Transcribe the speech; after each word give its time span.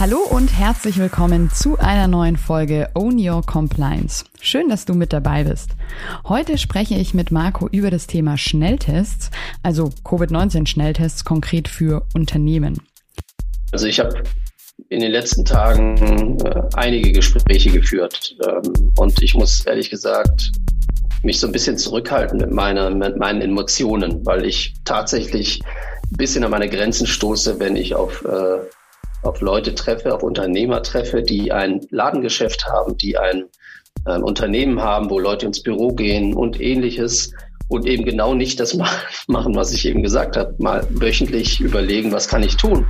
Hallo 0.00 0.18
und 0.28 0.48
herzlich 0.48 0.98
willkommen 0.98 1.50
zu 1.50 1.78
einer 1.78 2.08
neuen 2.08 2.36
Folge 2.36 2.90
Own 2.94 3.16
Your 3.16 3.42
Compliance. 3.46 4.24
Schön, 4.40 4.68
dass 4.68 4.84
du 4.84 4.94
mit 4.94 5.12
dabei 5.12 5.44
bist. 5.44 5.70
Heute 6.28 6.58
spreche 6.58 6.96
ich 6.96 7.14
mit 7.14 7.30
Marco 7.30 7.68
über 7.68 7.92
das 7.92 8.08
Thema 8.08 8.36
Schnelltests, 8.36 9.30
also 9.62 9.92
Covid-19-Schnelltests 10.04 11.24
konkret 11.24 11.68
für 11.68 12.06
Unternehmen. 12.12 12.82
Also 13.70 13.86
ich 13.86 14.00
habe 14.00 14.24
in 14.88 15.00
den 15.00 15.12
letzten 15.12 15.44
Tagen 15.44 16.38
äh, 16.44 16.62
einige 16.74 17.12
Gespräche 17.12 17.70
geführt 17.70 18.36
ähm, 18.46 18.92
und 18.98 19.22
ich 19.22 19.34
muss 19.34 19.64
ehrlich 19.64 19.90
gesagt 19.90 20.50
mich 21.22 21.38
so 21.40 21.46
ein 21.46 21.52
bisschen 21.52 21.78
zurückhalten 21.78 22.38
mit, 22.38 22.50
meiner, 22.50 22.90
mit 22.90 23.16
meinen 23.16 23.40
Emotionen, 23.40 24.26
weil 24.26 24.44
ich 24.44 24.74
tatsächlich 24.84 25.60
ein 25.62 26.16
bisschen 26.16 26.44
an 26.44 26.50
meine 26.50 26.68
Grenzen 26.68 27.06
stoße, 27.06 27.58
wenn 27.60 27.76
ich 27.76 27.94
auf, 27.94 28.24
äh, 28.24 28.58
auf 29.24 29.40
Leute 29.40 29.74
treffe, 29.74 30.14
auf 30.14 30.22
Unternehmer 30.22 30.82
treffe, 30.82 31.22
die 31.22 31.52
ein 31.52 31.80
Ladengeschäft 31.90 32.66
haben, 32.66 32.96
die 32.96 33.16
ein 33.16 33.44
äh, 34.06 34.18
Unternehmen 34.18 34.80
haben, 34.80 35.10
wo 35.10 35.18
Leute 35.18 35.46
ins 35.46 35.62
Büro 35.62 35.92
gehen 35.92 36.34
und 36.34 36.60
ähnliches 36.60 37.32
und 37.68 37.86
eben 37.86 38.04
genau 38.04 38.34
nicht 38.34 38.60
das 38.60 38.74
machen, 39.26 39.54
was 39.54 39.72
ich 39.72 39.86
eben 39.86 40.02
gesagt 40.02 40.36
habe. 40.36 40.54
Mal 40.58 40.86
wöchentlich 40.90 41.60
überlegen, 41.60 42.12
was 42.12 42.28
kann 42.28 42.42
ich 42.42 42.56
tun. 42.56 42.86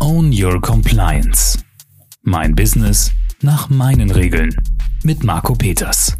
Own 0.00 0.32
Your 0.32 0.60
Compliance. 0.60 1.58
Mein 2.22 2.54
Business 2.54 3.12
nach 3.42 3.68
meinen 3.68 4.10
Regeln. 4.10 4.54
Mit 5.02 5.24
Marco 5.24 5.54
Peters. 5.54 6.16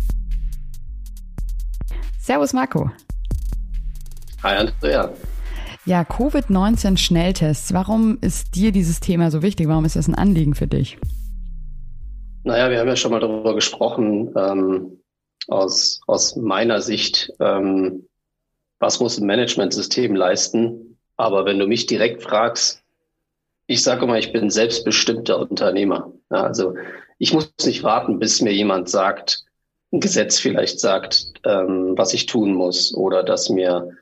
Servus 2.19 2.53
Marco. 2.53 2.91
Hi 4.43 4.57
Andrea. 4.57 5.13
Ja, 5.87 6.05
Covid-19-Schnelltests. 6.05 7.73
Warum 7.73 8.19
ist 8.21 8.55
dir 8.55 8.71
dieses 8.71 9.01
Thema 9.01 9.31
so 9.31 9.43
wichtig? 9.43 9.69
Warum 9.69 9.85
ist 9.85 9.97
das 9.97 10.09
ein 10.09 10.15
Anliegen 10.15 10.55
für 10.55 10.67
dich? 10.67 10.99
Naja, 12.45 12.71
wir 12.71 12.79
haben 12.79 12.89
ja 12.89 12.97
schon 12.97 13.13
mal 13.13 13.21
darüber 13.21 13.55
gesprochen, 13.55 14.33
ähm, 14.37 15.01
aus, 15.49 16.01
aus 16.07 16.37
meiner 16.37 16.83
Sicht, 16.83 17.33
ähm, 17.41 18.07
was 18.79 19.01
muss 19.01 19.19
ein 19.19 19.27
Managementsystem 19.27 20.15
leisten? 20.15 20.99
Aber 21.17 21.45
wenn 21.45 21.59
du 21.59 21.67
mich 21.67 21.87
direkt 21.87 22.23
fragst, 22.23 22.83
ich 23.67 23.83
sage 23.83 24.05
immer, 24.05 24.19
ich 24.19 24.33
bin 24.33 24.51
selbstbestimmter 24.51 25.39
Unternehmer. 25.39 26.13
Ja, 26.31 26.43
also 26.43 26.75
ich 27.19 27.33
muss 27.33 27.53
nicht 27.65 27.83
warten, 27.83 28.19
bis 28.19 28.43
mir 28.43 28.53
jemand 28.53 28.89
sagt, 28.89 29.45
ein 29.93 30.01
Gesetz 30.01 30.39
vielleicht 30.39 30.81
sagt, 30.81 31.33
ähm, 31.45 31.95
was 31.97 32.15
ich 32.15 32.27
tun 32.27 32.55
muss 32.55 32.95
oder 32.95 33.23
dass 33.23 33.49
mir 33.49 33.97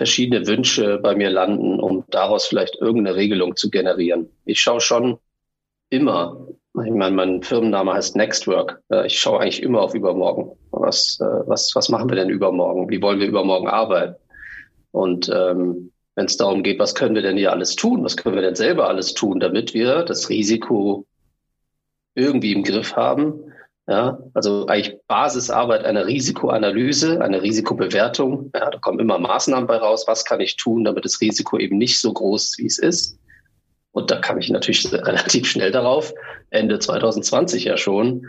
verschiedene 0.00 0.46
Wünsche 0.46 0.96
bei 0.96 1.14
mir 1.14 1.28
landen, 1.28 1.78
um 1.78 2.04
daraus 2.08 2.46
vielleicht 2.46 2.76
irgendeine 2.76 3.16
Regelung 3.16 3.54
zu 3.54 3.68
generieren. 3.68 4.30
Ich 4.46 4.58
schaue 4.58 4.80
schon 4.80 5.18
immer, 5.90 6.48
ich 6.82 6.90
meine, 6.90 7.14
mein 7.14 7.42
Firmenname 7.42 7.92
heißt 7.92 8.16
Nextwork. 8.16 8.80
Äh, 8.90 9.08
ich 9.08 9.20
schaue 9.20 9.40
eigentlich 9.40 9.62
immer 9.62 9.82
auf 9.82 9.94
übermorgen. 9.94 10.52
Was, 10.70 11.18
äh, 11.20 11.46
was, 11.46 11.72
was 11.74 11.90
machen 11.90 12.08
wir 12.08 12.16
denn 12.16 12.30
übermorgen? 12.30 12.88
Wie 12.88 13.02
wollen 13.02 13.20
wir 13.20 13.26
übermorgen 13.26 13.68
arbeiten? 13.68 14.14
Und 14.90 15.28
ähm, 15.28 15.92
wenn 16.14 16.24
es 16.24 16.38
darum 16.38 16.62
geht, 16.62 16.78
was 16.78 16.94
können 16.94 17.14
wir 17.14 17.20
denn 17.20 17.36
hier 17.36 17.52
alles 17.52 17.76
tun? 17.76 18.02
Was 18.02 18.16
können 18.16 18.36
wir 18.36 18.42
denn 18.42 18.54
selber 18.54 18.88
alles 18.88 19.12
tun, 19.12 19.38
damit 19.38 19.74
wir 19.74 20.02
das 20.04 20.30
Risiko 20.30 21.04
irgendwie 22.14 22.54
im 22.54 22.62
Griff 22.62 22.96
haben? 22.96 23.52
Ja, 23.90 24.20
also 24.34 24.68
eigentlich 24.68 24.96
Basisarbeit 25.08 25.84
einer 25.84 26.06
Risikoanalyse, 26.06 27.20
einer 27.20 27.42
Risikobewertung. 27.42 28.52
Ja, 28.54 28.70
da 28.70 28.78
kommen 28.78 29.00
immer 29.00 29.18
Maßnahmen 29.18 29.66
bei 29.66 29.78
raus. 29.78 30.04
Was 30.06 30.24
kann 30.24 30.38
ich 30.38 30.56
tun, 30.56 30.84
damit 30.84 31.04
das 31.04 31.20
Risiko 31.20 31.58
eben 31.58 31.76
nicht 31.76 31.98
so 31.98 32.12
groß 32.12 32.50
ist, 32.50 32.58
wie 32.58 32.66
es 32.66 32.78
ist? 32.78 33.18
Und 33.90 34.12
da 34.12 34.20
kam 34.20 34.38
ich 34.38 34.48
natürlich 34.48 34.92
relativ 34.92 35.48
schnell 35.48 35.72
darauf, 35.72 36.14
Ende 36.50 36.78
2020 36.78 37.64
ja 37.64 37.76
schon, 37.76 38.24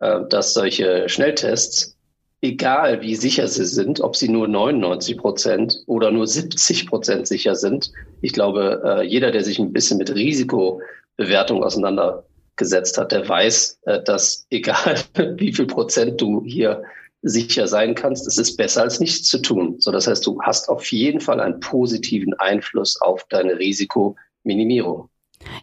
äh, 0.00 0.22
dass 0.28 0.54
solche 0.54 1.08
Schnelltests, 1.08 1.96
egal 2.40 3.00
wie 3.00 3.14
sicher 3.14 3.46
sie 3.46 3.64
sind, 3.64 4.00
ob 4.00 4.16
sie 4.16 4.28
nur 4.28 4.48
99 4.48 5.18
Prozent 5.18 5.84
oder 5.86 6.10
nur 6.10 6.26
70 6.26 6.88
Prozent 6.88 7.28
sicher 7.28 7.54
sind, 7.54 7.92
ich 8.22 8.32
glaube, 8.32 8.82
äh, 8.84 9.02
jeder, 9.06 9.30
der 9.30 9.44
sich 9.44 9.60
ein 9.60 9.72
bisschen 9.72 9.98
mit 9.98 10.12
Risikobewertung 10.12 11.62
auseinander 11.62 12.24
gesetzt 12.56 12.98
hat, 12.98 13.12
der 13.12 13.28
weiß, 13.28 13.80
äh, 13.82 14.02
dass 14.02 14.46
egal 14.50 14.96
wie 15.36 15.52
viel 15.52 15.66
Prozent 15.66 16.20
du 16.20 16.42
hier 16.44 16.82
sicher 17.22 17.66
sein 17.66 17.94
kannst, 17.94 18.26
es 18.26 18.38
ist 18.38 18.56
besser 18.56 18.82
als 18.82 19.00
nichts 19.00 19.28
zu 19.28 19.38
tun. 19.38 19.76
So, 19.80 19.90
das 19.90 20.06
heißt, 20.06 20.24
du 20.26 20.40
hast 20.42 20.68
auf 20.68 20.84
jeden 20.92 21.20
Fall 21.20 21.40
einen 21.40 21.60
positiven 21.60 22.34
Einfluss 22.34 23.00
auf 23.00 23.24
deine 23.28 23.58
Risikominimierung. 23.58 25.08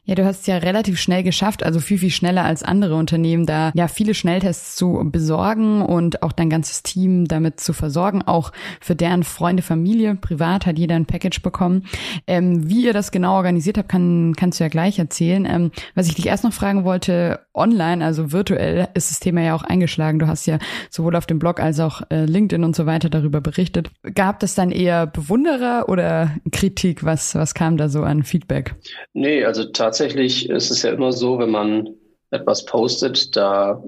Ja, 0.05 0.16
du 0.16 0.25
hast 0.25 0.41
es 0.41 0.47
ja 0.47 0.57
relativ 0.57 0.99
schnell 0.99 1.23
geschafft, 1.23 1.63
also 1.63 1.79
viel, 1.79 1.97
viel 1.97 2.09
schneller 2.09 2.44
als 2.44 2.63
andere 2.63 2.95
Unternehmen, 2.95 3.45
da 3.45 3.71
ja 3.75 3.88
viele 3.88 4.13
Schnelltests 4.13 4.75
zu 4.75 5.01
besorgen 5.05 5.81
und 5.81 6.23
auch 6.23 6.31
dein 6.31 6.49
ganzes 6.49 6.83
Team 6.83 7.25
damit 7.25 7.59
zu 7.59 7.73
versorgen. 7.73 8.22
Auch 8.22 8.51
für 8.81 8.95
deren 8.95 9.23
Freunde, 9.23 9.63
Familie, 9.63 10.16
privat 10.16 10.66
hat 10.66 10.77
jeder 10.77 10.95
ein 10.95 11.05
Package 11.05 11.41
bekommen. 11.41 11.85
Ähm, 12.27 12.69
wie 12.69 12.85
ihr 12.85 12.93
das 12.93 13.11
genau 13.11 13.35
organisiert 13.35 13.77
habt, 13.77 13.89
kann, 13.89 14.33
kannst 14.35 14.59
du 14.59 14.63
ja 14.63 14.69
gleich 14.69 14.99
erzählen. 14.99 15.45
Ähm, 15.45 15.72
was 15.95 16.07
ich 16.07 16.16
dich 16.16 16.27
erst 16.27 16.43
noch 16.43 16.53
fragen 16.53 16.83
wollte, 16.83 17.39
online, 17.53 18.03
also 18.03 18.31
virtuell, 18.31 18.88
ist 18.94 19.12
das 19.12 19.19
Thema 19.19 19.41
ja 19.41 19.56
auch 19.56 19.64
eingeschlagen. 19.64 20.19
Du 20.19 20.28
hast 20.28 20.46
ja 20.46 20.59
sowohl 20.90 21.16
auf 21.16 21.25
dem 21.25 21.40
Blog 21.40 21.59
als 21.59 21.80
auch 21.80 22.02
äh, 22.09 22.25
LinkedIn 22.25 22.64
und 22.64 22.75
so 22.75 22.86
weiter 22.86 23.09
darüber 23.09 23.41
berichtet. 23.41 23.91
Gab 24.16 24.41
es 24.44 24.56
dann 24.56 24.72
eher 24.72 25.08
Bewunderer 25.08 25.90
oder 25.90 26.31
Kritik? 26.52 27.03
Was, 27.03 27.36
was 27.36 27.53
kam 27.53 27.78
da 27.78 27.90
so 27.90 28.03
an 28.03 28.24
Feedback? 28.24 28.75
Nee, 29.14 29.46
also 29.46 29.66
tatsächlich 29.66 30.50
ist 30.50 30.72
es 30.72 30.84
ja 30.84 30.91
immer 30.91 31.12
so, 31.12 31.40
wenn 31.40 31.52
man 31.52 31.90
etwas 32.31 32.66
postet, 32.66 33.36
da, 33.36 33.84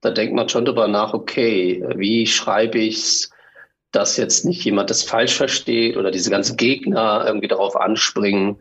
da 0.00 0.10
denkt 0.10 0.34
man 0.34 0.48
schon 0.48 0.64
drüber 0.64 0.88
nach, 0.88 1.14
okay, 1.14 1.84
wie 1.96 2.26
schreibe 2.26 2.78
ich's, 2.78 3.30
dass 3.92 4.16
jetzt 4.16 4.44
nicht 4.44 4.64
jemand 4.64 4.90
das 4.90 5.02
falsch 5.02 5.36
versteht 5.36 5.96
oder 5.96 6.10
diese 6.10 6.30
ganzen 6.30 6.56
Gegner 6.56 7.24
irgendwie 7.26 7.48
darauf 7.48 7.76
anspringen. 7.76 8.56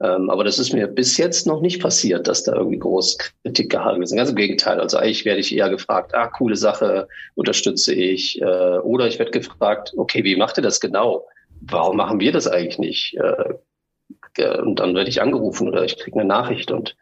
Ähm, 0.00 0.30
aber 0.30 0.44
das 0.44 0.58
ist 0.58 0.72
mir 0.72 0.86
bis 0.86 1.16
jetzt 1.16 1.46
noch 1.46 1.60
nicht 1.60 1.82
passiert, 1.82 2.28
dass 2.28 2.44
da 2.44 2.54
irgendwie 2.54 2.78
groß 2.78 3.18
Kritik 3.18 3.70
gehalten 3.70 4.02
ist. 4.02 4.14
Ganz 4.14 4.30
im 4.30 4.36
Gegenteil. 4.36 4.80
Also 4.80 4.96
eigentlich 4.98 5.24
werde 5.24 5.40
ich 5.40 5.54
eher 5.54 5.70
gefragt, 5.70 6.14
ah, 6.14 6.28
coole 6.28 6.56
Sache, 6.56 7.08
unterstütze 7.34 7.92
ich. 7.92 8.40
Äh, 8.40 8.78
oder 8.78 9.08
ich 9.08 9.18
werde 9.18 9.32
gefragt, 9.32 9.92
okay, 9.96 10.22
wie 10.22 10.36
macht 10.36 10.56
ihr 10.58 10.62
das 10.62 10.80
genau? 10.80 11.26
Warum 11.60 11.96
machen 11.96 12.20
wir 12.20 12.30
das 12.30 12.46
eigentlich 12.46 12.78
nicht? 12.78 13.16
Äh, 13.16 13.54
und 14.60 14.78
dann 14.78 14.94
werde 14.94 15.10
ich 15.10 15.20
angerufen 15.20 15.68
oder 15.68 15.84
ich 15.84 15.98
kriege 15.98 16.20
eine 16.20 16.28
Nachricht 16.28 16.70
und 16.70 16.96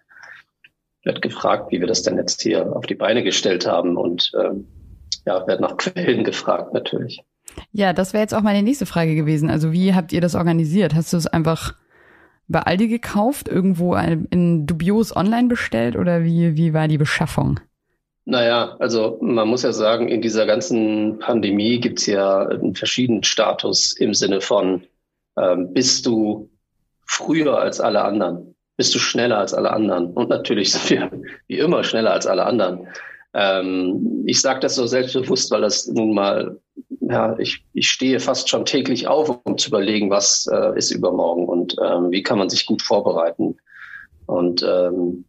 werde 1.04 1.20
gefragt, 1.20 1.70
wie 1.70 1.80
wir 1.80 1.86
das 1.86 2.02
denn 2.02 2.16
jetzt 2.16 2.40
hier 2.40 2.74
auf 2.74 2.86
die 2.86 2.94
Beine 2.94 3.22
gestellt 3.22 3.66
haben 3.66 3.96
und 3.98 4.32
ähm, 4.42 4.66
ja, 5.26 5.46
werde 5.46 5.62
nach 5.62 5.76
Quellen 5.76 6.24
gefragt 6.24 6.72
natürlich. 6.72 7.22
Ja, 7.72 7.92
das 7.92 8.12
wäre 8.12 8.22
jetzt 8.22 8.34
auch 8.34 8.42
meine 8.42 8.62
nächste 8.62 8.86
Frage 8.86 9.14
gewesen. 9.14 9.50
Also 9.50 9.72
wie 9.72 9.94
habt 9.94 10.12
ihr 10.12 10.20
das 10.20 10.34
organisiert? 10.34 10.94
Hast 10.94 11.12
du 11.12 11.16
es 11.16 11.26
einfach 11.26 11.74
bei 12.48 12.60
Aldi 12.60 12.88
gekauft, 12.88 13.48
irgendwo 13.48 13.94
in 13.94 14.66
dubios 14.66 15.14
online 15.14 15.48
bestellt 15.48 15.96
oder 15.96 16.24
wie, 16.24 16.56
wie 16.56 16.72
war 16.72 16.88
die 16.88 16.98
Beschaffung? 16.98 17.60
Naja, 18.24 18.76
also 18.80 19.18
man 19.20 19.48
muss 19.48 19.62
ja 19.62 19.72
sagen, 19.72 20.08
in 20.08 20.20
dieser 20.20 20.46
ganzen 20.46 21.18
Pandemie 21.20 21.78
gibt 21.78 22.00
es 22.00 22.06
ja 22.06 22.40
einen 22.40 22.74
verschiedenen 22.74 23.22
Status 23.22 23.92
im 23.92 24.14
Sinne 24.14 24.40
von, 24.40 24.82
ähm, 25.38 25.72
bist 25.72 26.06
du 26.06 26.50
früher 27.06 27.58
als 27.58 27.80
alle 27.80 28.02
anderen, 28.02 28.56
bist 28.76 28.94
du 28.96 28.98
schneller 28.98 29.38
als 29.38 29.54
alle 29.54 29.72
anderen. 29.72 30.12
Und 30.12 30.28
natürlich 30.28 30.72
sind 30.72 30.90
wir 30.90 31.10
wie 31.46 31.58
immer 31.58 31.84
schneller 31.84 32.12
als 32.12 32.26
alle 32.26 32.44
anderen. 32.44 32.88
Ähm, 33.38 34.24
ich 34.24 34.40
sage 34.40 34.60
das 34.60 34.76
so 34.76 34.86
selbstbewusst, 34.86 35.50
weil 35.50 35.60
das 35.60 35.86
nun 35.86 36.14
mal, 36.14 36.58
ja, 37.00 37.38
ich, 37.38 37.62
ich 37.74 37.88
stehe 37.88 38.18
fast 38.18 38.48
schon 38.48 38.64
täglich 38.64 39.08
auf, 39.08 39.40
um 39.44 39.58
zu 39.58 39.68
überlegen, 39.68 40.08
was 40.08 40.48
äh, 40.50 40.76
ist 40.76 40.90
übermorgen 40.90 41.46
und 41.46 41.76
ähm, 41.84 42.10
wie 42.10 42.22
kann 42.22 42.38
man 42.38 42.48
sich 42.48 42.64
gut 42.64 42.80
vorbereiten. 42.80 43.58
Und 44.24 44.62
ähm, 44.66 45.26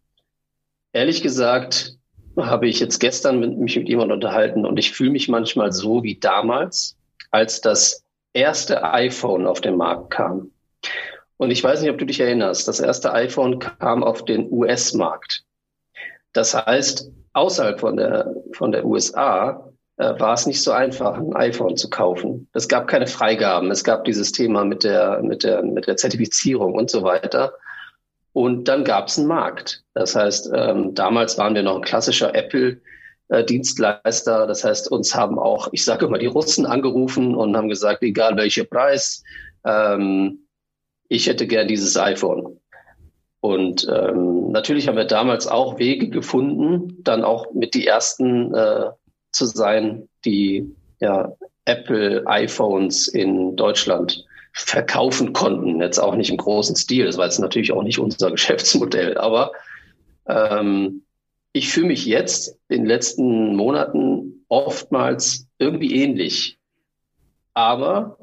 ehrlich 0.94 1.22
gesagt 1.22 1.98
habe 2.38 2.70
ich 2.70 2.80
jetzt 2.80 3.00
gestern 3.00 3.42
mit, 3.42 3.58
mich 3.58 3.76
mit 3.76 3.90
jemandem 3.90 4.16
unterhalten 4.16 4.66
und 4.66 4.80
ich 4.80 4.94
fühle 4.94 5.12
mich 5.12 5.28
manchmal 5.28 5.74
so 5.74 6.02
wie 6.02 6.18
damals, 6.18 6.96
als 7.32 7.60
das 7.60 8.06
erste 8.32 8.86
iPhone 8.86 9.48
auf 9.48 9.60
den 9.60 9.76
Markt 9.76 10.12
kam. 10.12 10.52
Und 11.36 11.52
ich 11.52 11.62
weiß 11.62 11.82
nicht, 11.82 11.92
ob 11.92 11.98
du 11.98 12.06
dich 12.06 12.22
erinnerst, 12.22 12.70
das 12.70 12.80
erste 12.80 13.12
iPhone 13.12 13.60
kam 13.60 14.02
auf 14.02 14.24
den 14.24 14.50
US-Markt. 14.50 15.44
Das 16.32 16.56
heißt, 16.56 17.12
außerhalb 17.38 17.80
von 17.80 17.98
der, 17.98 18.34
von 18.54 18.72
der 18.72 18.86
USA 18.86 19.72
äh, 19.98 20.20
war 20.20 20.34
es 20.34 20.46
nicht 20.46 20.62
so 20.62 20.72
einfach, 20.72 21.18
ein 21.18 21.36
iPhone 21.36 21.78
zu 21.78 21.90
kaufen. 21.90 22.48
Es 22.54 22.68
gab 22.68 22.88
keine 22.88 23.08
Freigaben. 23.08 23.72
Es 23.72 23.84
gab 23.84 24.06
dieses 24.06 24.32
Thema 24.32 24.66
mit 24.66 24.84
der, 24.84 25.22
mit 25.22 25.44
der, 25.44 25.64
mit 25.64 25.88
der 25.88 25.98
Zertifizierung 25.98 26.74
und 26.74 26.90
so 26.90 27.04
weiter. 27.04 27.54
Und 28.34 28.68
dann 28.68 28.84
gab 28.84 29.08
es 29.08 29.18
einen 29.18 29.28
Markt. 29.28 29.84
Das 29.94 30.16
heißt, 30.16 30.52
ähm, 30.54 30.94
damals 30.94 31.38
waren 31.38 31.56
wir 31.56 31.64
noch 31.64 31.78
ein 31.78 31.82
klassischer 31.82 32.36
Apple. 32.36 32.82
Dienstleister. 33.30 34.48
Das 34.48 34.64
heißt, 34.64 34.90
uns 34.90 35.14
haben 35.14 35.38
auch, 35.38 35.68
ich 35.74 35.84
sage 35.84 36.06
immer, 36.06 36.18
die 36.18 36.28
Russen 36.28 36.66
angerufen 36.66 37.36
und 37.36 37.58
haben 37.58 37.68
gesagt, 37.68 38.02
egal 38.02 38.38
welcher 38.38 38.64
Preis, 38.64 39.22
ähm, 39.66 40.48
ich 41.10 41.28
hätte 41.28 41.48
gern 41.48 41.68
dieses 41.68 41.98
iPhone. 41.98 42.60
Und 43.40 43.88
ähm, 43.94 44.52
natürlich 44.52 44.88
haben 44.88 44.98
wir 44.98 45.06
damals 45.06 45.48
auch 45.48 45.78
Wege 45.78 46.10
gefunden, 46.10 46.98
dann 47.04 47.24
auch 47.24 47.54
mit 47.54 47.76
die 47.76 47.86
ersten 47.86 48.54
äh, 48.54 48.90
zu 49.32 49.46
sein, 49.46 50.10
die 50.26 50.76
ja, 51.00 51.34
Apple 51.66 52.24
iPhones 52.26 53.08
in 53.08 53.56
Deutschland 53.56 54.26
verkaufen 54.54 55.34
konnten. 55.34 55.82
Jetzt 55.82 56.00
auch 56.00 56.16
nicht 56.16 56.32
im 56.32 56.38
großen 56.38 56.76
Stil, 56.76 57.06
das 57.06 57.18
war 57.18 57.26
jetzt 57.26 57.40
natürlich 57.40 57.72
auch 57.72 57.84
nicht 57.84 58.00
unser 58.00 58.32
Geschäftsmodell, 58.32 59.18
aber 59.18 59.52
ähm, 60.28 61.04
ich 61.54 61.70
fühle 61.70 61.88
mich 61.88 62.06
jetzt 62.06 62.58
in 62.70 62.82
den 62.82 62.86
letzten 62.88 63.56
Monaten 63.56 64.46
oftmals 64.48 65.48
irgendwie 65.60 65.96
ähnlich. 65.96 66.58
Aber 67.54 68.18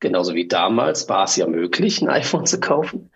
genauso 0.00 0.34
wie 0.34 0.48
damals 0.48 1.08
war 1.08 1.24
es 1.24 1.36
ja 1.36 1.46
möglich, 1.46 2.00
ein 2.00 2.08
iPhone 2.08 2.46
zu 2.46 2.58
kaufen 2.60 3.10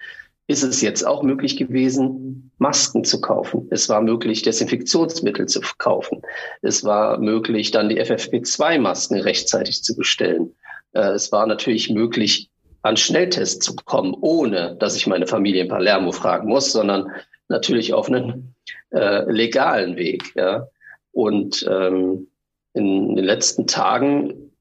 ist 0.48 0.62
es 0.62 0.80
jetzt 0.80 1.04
auch 1.04 1.22
möglich 1.22 1.56
gewesen, 1.56 2.52
Masken 2.58 3.04
zu 3.04 3.20
kaufen. 3.20 3.66
Es 3.70 3.88
war 3.88 4.00
möglich, 4.00 4.42
Desinfektionsmittel 4.42 5.46
zu 5.46 5.60
kaufen. 5.78 6.22
Es 6.62 6.84
war 6.84 7.18
möglich, 7.18 7.70
dann 7.72 7.88
die 7.88 8.00
FFP2-Masken 8.00 9.20
rechtzeitig 9.20 9.82
zu 9.82 9.96
bestellen. 9.96 10.54
Äh, 10.92 11.10
es 11.10 11.32
war 11.32 11.46
natürlich 11.46 11.90
möglich, 11.90 12.50
an 12.82 12.96
Schnelltests 12.96 13.64
zu 13.64 13.74
kommen, 13.74 14.14
ohne 14.20 14.76
dass 14.78 14.96
ich 14.96 15.08
meine 15.08 15.26
Familie 15.26 15.62
in 15.62 15.68
Palermo 15.68 16.12
fragen 16.12 16.48
muss, 16.48 16.70
sondern 16.70 17.10
natürlich 17.48 17.92
auf 17.92 18.08
einen 18.08 18.54
äh, 18.90 19.28
legalen 19.30 19.96
Weg. 19.96 20.32
Ja. 20.36 20.68
Und 21.10 21.66
ähm, 21.68 22.28
in 22.74 23.16
den 23.16 23.24
letzten 23.24 23.66
Tagen 23.66 24.52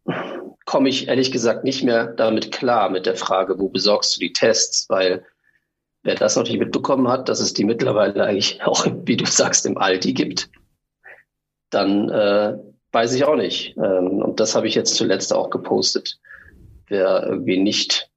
komme 0.66 0.90
ich 0.90 1.08
ehrlich 1.08 1.32
gesagt 1.32 1.64
nicht 1.64 1.84
mehr 1.84 2.08
damit 2.08 2.52
klar 2.52 2.90
mit 2.90 3.06
der 3.06 3.16
Frage, 3.16 3.60
wo 3.60 3.70
besorgst 3.70 4.16
du 4.16 4.20
die 4.20 4.34
Tests, 4.34 4.90
weil 4.90 5.24
Wer 6.06 6.14
das 6.14 6.36
noch 6.36 6.44
nicht 6.44 6.60
mitbekommen 6.60 7.08
hat, 7.08 7.30
dass 7.30 7.40
es 7.40 7.54
die 7.54 7.64
mittlerweile 7.64 8.24
eigentlich 8.24 8.64
auch, 8.66 8.86
wie 9.06 9.18
du 9.18 9.26
sagst, 9.26 9.66
im 9.66 9.78
Aldi 9.78 10.14
gibt, 10.14 10.50
dann 11.72 12.10
äh, 12.10 12.58
weiß 12.92 13.16
ich 13.16 13.26
auch 13.26 13.36
nicht. 13.36 13.76
Ähm, 13.78 14.22
und 14.22 14.40
das 14.40 14.56
habe 14.56 14.68
ich 14.68 14.76
jetzt 14.76 14.96
zuletzt 14.96 15.34
auch 15.34 15.50
gepostet. 15.50 16.20
Wer 16.88 17.24
irgendwie 17.24 17.58
nicht, 17.58 18.12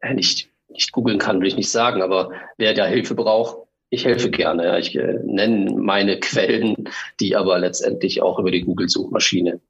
äh, 0.00 0.12
nicht, 0.12 0.50
nicht 0.68 0.90
googeln 0.90 1.20
kann, 1.20 1.40
will 1.40 1.46
ich 1.46 1.56
nicht 1.56 1.70
sagen, 1.70 2.02
aber 2.02 2.32
wer 2.58 2.74
da 2.74 2.84
Hilfe 2.84 3.14
braucht, 3.14 3.58
ich 3.90 4.04
helfe 4.04 4.30
gerne. 4.30 4.64
Ja. 4.64 4.78
Ich 4.78 4.96
äh, 4.96 5.20
nenne 5.24 5.70
meine 5.70 6.18
Quellen, 6.18 6.88
die 7.20 7.36
aber 7.36 7.60
letztendlich 7.60 8.22
auch 8.22 8.40
über 8.40 8.50
die 8.50 8.62
Google-Suchmaschine 8.62 9.60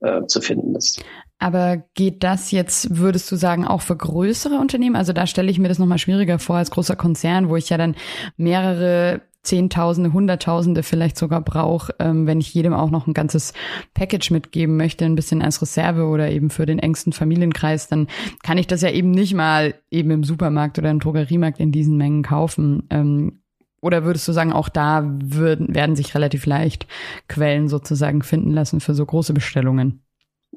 äh, 0.00 0.26
zu 0.26 0.42
finden 0.42 0.74
ist. 0.74 1.02
Aber 1.42 1.82
geht 1.94 2.22
das 2.22 2.52
jetzt, 2.52 2.96
würdest 2.98 3.30
du 3.32 3.34
sagen, 3.34 3.66
auch 3.66 3.80
für 3.80 3.96
größere 3.96 4.60
Unternehmen? 4.60 4.94
Also 4.94 5.12
da 5.12 5.26
stelle 5.26 5.50
ich 5.50 5.58
mir 5.58 5.66
das 5.66 5.80
nochmal 5.80 5.98
schwieriger 5.98 6.38
vor 6.38 6.56
als 6.56 6.70
großer 6.70 6.94
Konzern, 6.94 7.48
wo 7.48 7.56
ich 7.56 7.68
ja 7.68 7.76
dann 7.76 7.96
mehrere 8.36 9.22
Zehntausende, 9.42 10.12
Hunderttausende 10.12 10.84
vielleicht 10.84 11.18
sogar 11.18 11.40
brauche, 11.40 11.96
ähm, 11.98 12.28
wenn 12.28 12.38
ich 12.38 12.54
jedem 12.54 12.74
auch 12.74 12.90
noch 12.90 13.08
ein 13.08 13.12
ganzes 13.12 13.54
Package 13.92 14.30
mitgeben 14.30 14.76
möchte, 14.76 15.04
ein 15.04 15.16
bisschen 15.16 15.42
als 15.42 15.60
Reserve 15.60 16.04
oder 16.04 16.30
eben 16.30 16.48
für 16.48 16.64
den 16.64 16.78
engsten 16.78 17.12
Familienkreis, 17.12 17.88
dann 17.88 18.06
kann 18.44 18.56
ich 18.56 18.68
das 18.68 18.82
ja 18.82 18.90
eben 18.90 19.10
nicht 19.10 19.34
mal 19.34 19.74
eben 19.90 20.12
im 20.12 20.22
Supermarkt 20.22 20.78
oder 20.78 20.92
im 20.92 21.00
Drogeriemarkt 21.00 21.58
in 21.58 21.72
diesen 21.72 21.96
Mengen 21.96 22.22
kaufen. 22.22 22.84
Ähm, 22.90 23.42
oder 23.80 24.04
würdest 24.04 24.28
du 24.28 24.32
sagen, 24.32 24.52
auch 24.52 24.68
da 24.68 25.02
würden, 25.20 25.74
werden 25.74 25.96
sich 25.96 26.14
relativ 26.14 26.46
leicht 26.46 26.86
Quellen 27.26 27.66
sozusagen 27.66 28.22
finden 28.22 28.52
lassen 28.52 28.78
für 28.78 28.94
so 28.94 29.04
große 29.04 29.34
Bestellungen? 29.34 30.01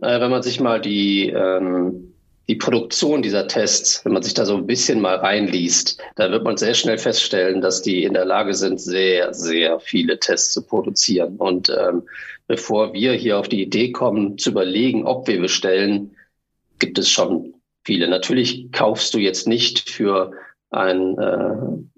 Äh, 0.01 0.19
wenn 0.19 0.31
man 0.31 0.43
sich 0.43 0.59
mal 0.59 0.81
die, 0.81 1.29
ähm, 1.29 2.13
die 2.47 2.55
Produktion 2.55 3.21
dieser 3.21 3.47
Tests, 3.47 4.03
wenn 4.05 4.13
man 4.13 4.21
sich 4.21 4.33
da 4.33 4.45
so 4.45 4.55
ein 4.55 4.67
bisschen 4.67 5.01
mal 5.01 5.15
reinliest, 5.15 5.99
da 6.15 6.31
wird 6.31 6.43
man 6.43 6.57
sehr 6.57 6.73
schnell 6.73 6.97
feststellen, 6.97 7.61
dass 7.61 7.81
die 7.81 8.03
in 8.03 8.13
der 8.13 8.25
Lage 8.25 8.53
sind, 8.53 8.79
sehr, 8.79 9.33
sehr 9.33 9.79
viele 9.79 10.19
Tests 10.19 10.53
zu 10.53 10.61
produzieren. 10.63 11.37
Und 11.37 11.69
ähm, 11.69 12.03
bevor 12.47 12.93
wir 12.93 13.13
hier 13.13 13.39
auf 13.39 13.49
die 13.49 13.63
Idee 13.63 13.91
kommen, 13.91 14.37
zu 14.37 14.51
überlegen, 14.51 15.05
ob 15.05 15.27
wir 15.27 15.39
bestellen, 15.39 16.15
gibt 16.77 16.99
es 16.99 17.09
schon 17.09 17.55
viele. 17.83 18.07
Natürlich 18.07 18.71
kaufst 18.71 19.13
du 19.13 19.17
jetzt 19.17 19.47
nicht 19.47 19.89
für 19.89 20.31
ein 20.69 21.17
äh, 21.17 21.94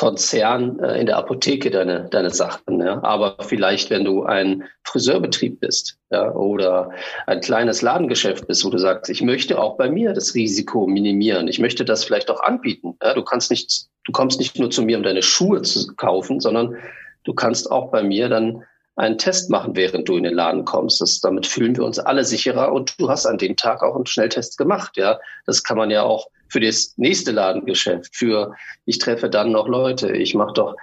Konzern 0.00 0.78
äh, 0.78 0.98
in 0.98 1.04
der 1.04 1.18
Apotheke 1.18 1.70
deine, 1.70 2.08
deine 2.08 2.30
Sachen. 2.30 2.80
Ja? 2.80 3.04
Aber 3.04 3.36
vielleicht, 3.40 3.90
wenn 3.90 4.02
du 4.02 4.24
ein 4.24 4.64
Friseurbetrieb 4.84 5.60
bist 5.60 5.98
ja? 6.10 6.32
oder 6.32 6.90
ein 7.26 7.42
kleines 7.42 7.82
Ladengeschäft 7.82 8.46
bist, 8.46 8.64
wo 8.64 8.70
du 8.70 8.78
sagst, 8.78 9.10
ich 9.10 9.20
möchte 9.20 9.58
auch 9.58 9.76
bei 9.76 9.90
mir 9.90 10.14
das 10.14 10.34
Risiko 10.34 10.86
minimieren. 10.86 11.48
Ich 11.48 11.58
möchte 11.58 11.84
das 11.84 12.02
vielleicht 12.02 12.30
auch 12.30 12.40
anbieten. 12.40 12.96
Ja? 13.02 13.12
Du 13.12 13.22
kannst 13.22 13.50
nicht, 13.50 13.88
du 14.04 14.12
kommst 14.12 14.38
nicht 14.38 14.58
nur 14.58 14.70
zu 14.70 14.80
mir, 14.80 14.96
um 14.96 15.02
deine 15.02 15.22
Schuhe 15.22 15.60
zu 15.60 15.94
kaufen, 15.96 16.40
sondern 16.40 16.76
du 17.24 17.34
kannst 17.34 17.70
auch 17.70 17.90
bei 17.90 18.02
mir 18.02 18.30
dann 18.30 18.64
einen 19.00 19.18
Test 19.18 19.50
machen, 19.50 19.74
während 19.76 20.08
du 20.08 20.16
in 20.16 20.24
den 20.24 20.34
Laden 20.34 20.64
kommst. 20.64 21.00
Das, 21.00 21.20
damit 21.20 21.46
fühlen 21.46 21.76
wir 21.76 21.84
uns 21.84 21.98
alle 21.98 22.24
sicherer 22.24 22.72
und 22.72 23.00
du 23.00 23.08
hast 23.08 23.26
an 23.26 23.38
dem 23.38 23.56
Tag 23.56 23.82
auch 23.82 23.96
einen 23.96 24.06
Schnelltest 24.06 24.58
gemacht. 24.58 24.96
Ja, 24.96 25.18
das 25.46 25.64
kann 25.64 25.78
man 25.78 25.90
ja 25.90 26.02
auch 26.02 26.28
für 26.48 26.60
das 26.60 26.94
nächste 26.96 27.30
Ladengeschäft, 27.32 28.14
für 28.14 28.54
ich 28.84 28.98
treffe 28.98 29.30
dann 29.30 29.52
noch 29.52 29.68
Leute. 29.68 30.12
Ich 30.12 30.34
mache 30.34 30.52
doch, 30.52 30.76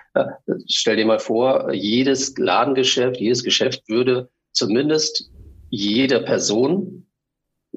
stell 0.67 0.95
dir 0.95 1.05
mal 1.05 1.19
vor, 1.19 1.71
jedes 1.73 2.37
Ladengeschäft, 2.37 3.19
jedes 3.19 3.43
Geschäft 3.43 3.87
würde 3.87 4.29
zumindest 4.51 5.29
jeder 5.69 6.21
Person 6.21 7.05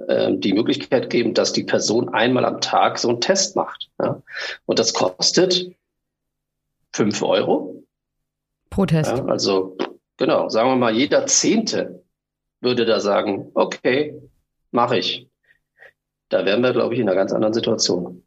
äh, 0.06 0.32
die 0.37 0.54
Möglichkeit 0.54 1.10
geben, 1.10 1.34
dass 1.34 1.52
die 1.52 1.64
Person 1.64 2.08
einmal 2.10 2.44
am 2.44 2.60
Tag 2.60 2.98
so 2.98 3.08
einen 3.08 3.20
Test 3.20 3.56
macht. 3.56 3.90
Ja? 4.00 4.22
Und 4.64 4.78
das 4.78 4.94
kostet 4.94 5.72
fünf 6.94 7.22
Euro. 7.22 7.84
Pro 8.70 8.87
Test. 8.87 9.10
Ja, 9.10 9.25
also 9.26 9.76
genau, 10.20 10.49
sagen 10.49 10.70
wir 10.70 10.76
mal, 10.76 10.94
jeder 10.94 11.26
Zehnte 11.26 12.05
würde 12.61 12.84
da 12.84 13.00
sagen, 13.00 13.50
okay, 13.55 14.14
mache 14.70 14.99
ich 14.99 15.31
da 16.31 16.44
wären 16.44 16.62
wir, 16.62 16.72
glaube 16.72 16.94
ich, 16.94 17.00
in 17.00 17.08
einer 17.08 17.17
ganz 17.17 17.32
anderen 17.32 17.52
Situation. 17.52 18.22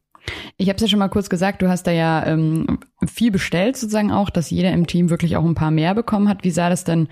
Ich 0.56 0.69
habe 0.69 0.75
es 0.75 0.81
ja 0.81 0.88
schon 0.88 1.00
mal 1.00 1.10
kurz 1.10 1.30
gesagt, 1.30 1.62
du 1.62 1.68
hast 1.68 1.88
da 1.88 1.92
ja 1.92 2.25
ähm, 2.25 2.80
viel 3.06 3.31
bestellt 3.31 3.75
sozusagen 3.75 4.12
auch, 4.12 4.30
dass 4.30 4.51
jeder 4.51 4.72
im 4.72 4.88
Team 4.88 5.10
wirklich 5.10 5.36
auch 5.36 5.44
ein 5.44 5.56
paar 5.56 5.72
mehr 5.72 5.95
bekommen 5.95 6.30
hat. 6.30 6.44
Wie 6.44 6.51
sah 6.51 6.69
das 6.69 6.86
denn 6.86 7.10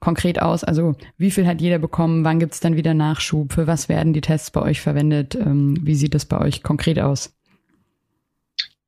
konkret 0.00 0.40
aus? 0.40 0.64
Also 0.64 0.94
wie 1.18 1.30
viel 1.30 1.46
hat 1.46 1.60
jeder 1.60 1.78
bekommen? 1.78 2.24
Wann 2.24 2.38
gibt 2.38 2.54
es 2.54 2.60
dann 2.60 2.76
wieder 2.76 2.94
Nachschub? 2.94 3.52
Für 3.52 3.66
was 3.66 3.88
werden 3.88 4.12
die 4.12 4.22
Tests 4.22 4.50
bei 4.50 4.62
euch 4.62 4.80
verwendet? 4.80 5.34
Ähm, 5.34 5.76
wie 5.82 5.94
sieht 5.94 6.14
das 6.14 6.24
bei 6.24 6.40
euch 6.40 6.62
konkret 6.62 6.98
aus? 6.98 7.34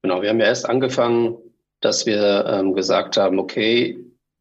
Genau, 0.03 0.23
wir 0.23 0.31
haben 0.31 0.41
ja 0.41 0.47
erst 0.47 0.69
angefangen, 0.69 1.37
dass 1.81 2.07
wir 2.07 2.47
ähm, 2.47 2.75
gesagt 2.75 3.17
haben, 3.19 3.39
okay, 3.39 3.99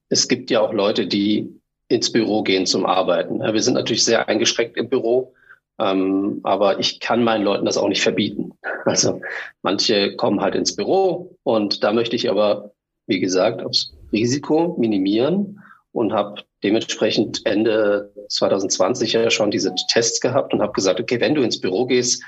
es 0.10 0.28
gibt 0.28 0.52
ja 0.52 0.62
auch 0.62 0.74
Leute, 0.74 1.08
die 1.08 1.62
ins 1.88 2.12
Büro 2.12 2.44
gehen 2.44 2.66
zum 2.66 2.86
Arbeiten. 2.86 3.40
Wir 3.40 3.62
sind 3.62 3.76
natürlich 3.76 4.04
sehr 4.04 4.28
eingeschränkt 4.28 4.78
im 4.78 4.90
Büro 4.90 5.34
ähm, 5.78 6.40
aber 6.44 6.80
ich 6.80 7.00
kann 7.00 7.24
meinen 7.24 7.44
Leuten 7.44 7.66
das 7.66 7.78
auch 7.78 7.90
nicht 7.90 8.02
verbieten. 8.02 8.52
Also 8.86 9.20
manche 9.64 10.16
kommen 10.16 10.42
halt 10.42 10.54
ins 10.54 10.76
Büro 10.76 11.36
und 11.42 11.84
da 11.84 11.92
möchte 11.92 12.16
ich 12.16 12.30
aber, 12.30 12.72
wie 13.08 13.20
gesagt, 13.20 13.64
aufs 13.64 13.96
Risiko 14.12 14.76
minimieren 14.78 15.60
und 15.92 16.14
habe 16.14 16.44
dementsprechend 16.62 17.44
Ende 17.48 18.14
2020 18.30 19.14
ja 19.14 19.32
schon 19.32 19.50
diese 19.50 19.74
Tests 19.92 20.22
gehabt 20.22 20.54
und 20.54 20.62
habe 20.62 20.74
gesagt, 20.74 21.00
okay, 21.00 21.20
wenn 21.20 21.34
du 21.34 21.42
ins 21.42 21.60
Büro 21.60 21.88
gehst, 21.88 22.22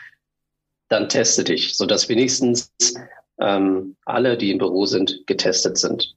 dann 0.89 1.09
teste 1.09 1.43
dich, 1.43 1.77
sodass 1.77 2.09
wenigstens 2.09 2.73
ähm, 3.39 3.95
alle, 4.05 4.35
die 4.35 4.49
im 4.49 4.57
Büro 4.57 4.87
sind, 4.87 5.27
getestet 5.27 5.77
sind. 5.77 6.16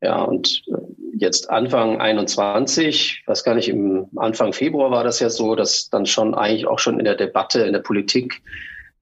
Ja, 0.00 0.22
und 0.22 0.62
äh, 0.68 0.76
jetzt 1.18 1.50
Anfang 1.50 2.00
21, 2.00 3.24
weiß 3.26 3.44
gar 3.44 3.54
nicht, 3.54 3.68
im 3.68 4.08
Anfang 4.16 4.52
Februar 4.52 4.90
war 4.90 5.04
das 5.04 5.20
ja 5.20 5.30
so, 5.30 5.54
dass 5.54 5.88
dann 5.88 6.06
schon 6.06 6.34
eigentlich 6.34 6.66
auch 6.66 6.78
schon 6.78 6.98
in 6.98 7.04
der 7.04 7.14
Debatte, 7.14 7.62
in 7.62 7.72
der 7.72 7.80
Politik 7.80 8.42